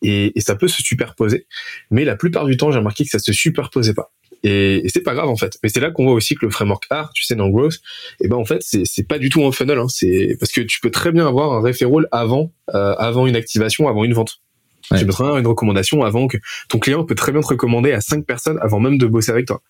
[0.02, 1.46] Et, et ça peut se superposer,
[1.90, 4.12] mais la plupart du temps, j'ai remarqué que ça se superposait pas.
[4.44, 5.58] Et, c'est pas grave en fait.
[5.62, 7.74] Mais c'est là qu'on voit aussi que le framework art, tu sais, dans Growth,
[8.20, 9.78] et eh ben en fait c'est pas du tout un funnel.
[9.78, 9.86] Hein.
[9.88, 13.88] C'est parce que tu peux très bien avoir un referral avant euh, avant une activation,
[13.88, 14.40] avant une vente.
[14.82, 16.36] Tu peux très bien une recommandation avant que
[16.68, 19.46] ton client peut très bien te recommander à cinq personnes avant même de bosser avec
[19.46, 19.62] toi.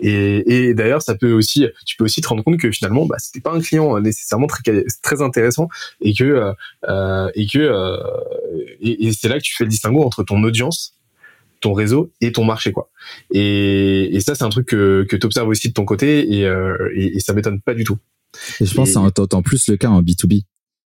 [0.00, 3.16] Et, et d'ailleurs, ça peut aussi, tu peux aussi te rendre compte que finalement, bah,
[3.18, 4.62] c'était pas un client nécessairement très
[5.02, 5.68] très intéressant
[6.00, 6.52] et que euh,
[6.88, 7.96] euh et que euh,
[8.80, 10.94] et, et c'est là que tu fais le distinguo entre ton audience
[11.60, 12.90] ton réseau et ton marché quoi.
[13.30, 16.46] Et, et ça c'est un truc que, que tu observes aussi de ton côté et,
[16.46, 17.98] euh, et, et, ça m'étonne pas du tout.
[18.60, 20.42] Et je pense que c'est d'autant plus le cas en B2B.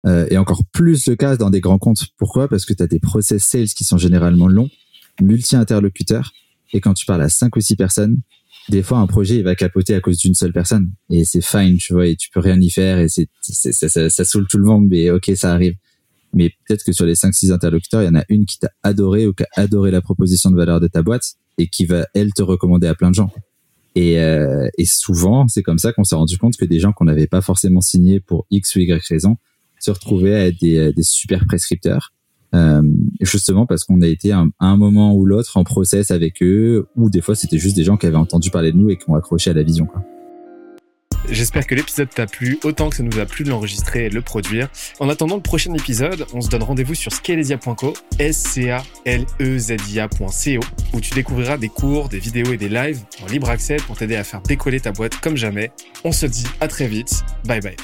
[0.08, 2.06] Euh, et encore plus le cas dans des grands comptes.
[2.18, 2.48] Pourquoi?
[2.48, 4.70] Parce que tu as des process sales qui sont généralement longs,
[5.22, 6.32] multi-interlocuteurs,
[6.74, 8.18] et quand tu parles à cinq ou six personnes,
[8.70, 11.78] des fois un projet il va capoter à cause d'une seule personne et c'est fine
[11.78, 14.60] tu vois et tu peux rien y faire et c'est ça, ça, ça saoule tout
[14.60, 15.74] le monde mais ok ça arrive
[16.34, 19.28] mais peut-être que sur les 5-6 interlocuteurs, il y en a une qui t'a adoré
[19.28, 22.32] ou qui a adoré la proposition de valeur de ta boîte et qui va, elle,
[22.34, 23.32] te recommander à plein de gens.
[23.96, 27.06] Et, euh, et souvent, c'est comme ça qu'on s'est rendu compte que des gens qu'on
[27.06, 29.38] n'avait pas forcément signés pour X ou Y raison
[29.82, 32.14] se retrouvaient à être des, des super prescripteurs.
[32.54, 32.82] Euh,
[33.22, 37.10] justement parce qu'on a été à un, moment ou l'autre en process avec eux, ou
[37.10, 39.16] des fois c'était juste des gens qui avaient entendu parler de nous et qui ont
[39.16, 39.86] accroché à la vision.
[39.86, 40.04] Quoi.
[41.30, 44.16] J'espère que l'épisode t'a plu autant que ça nous a plu de l'enregistrer et de
[44.16, 44.70] le produire.
[45.00, 49.26] En attendant le prochain épisode, on se donne rendez-vous sur scalesia.co, s c a l
[49.60, 50.58] z i
[50.94, 54.16] où tu découvriras des cours, des vidéos et des lives en libre accès pour t'aider
[54.16, 55.72] à faire décoller ta boîte comme jamais.
[56.04, 57.24] On se dit à très vite.
[57.46, 57.76] Bye bye.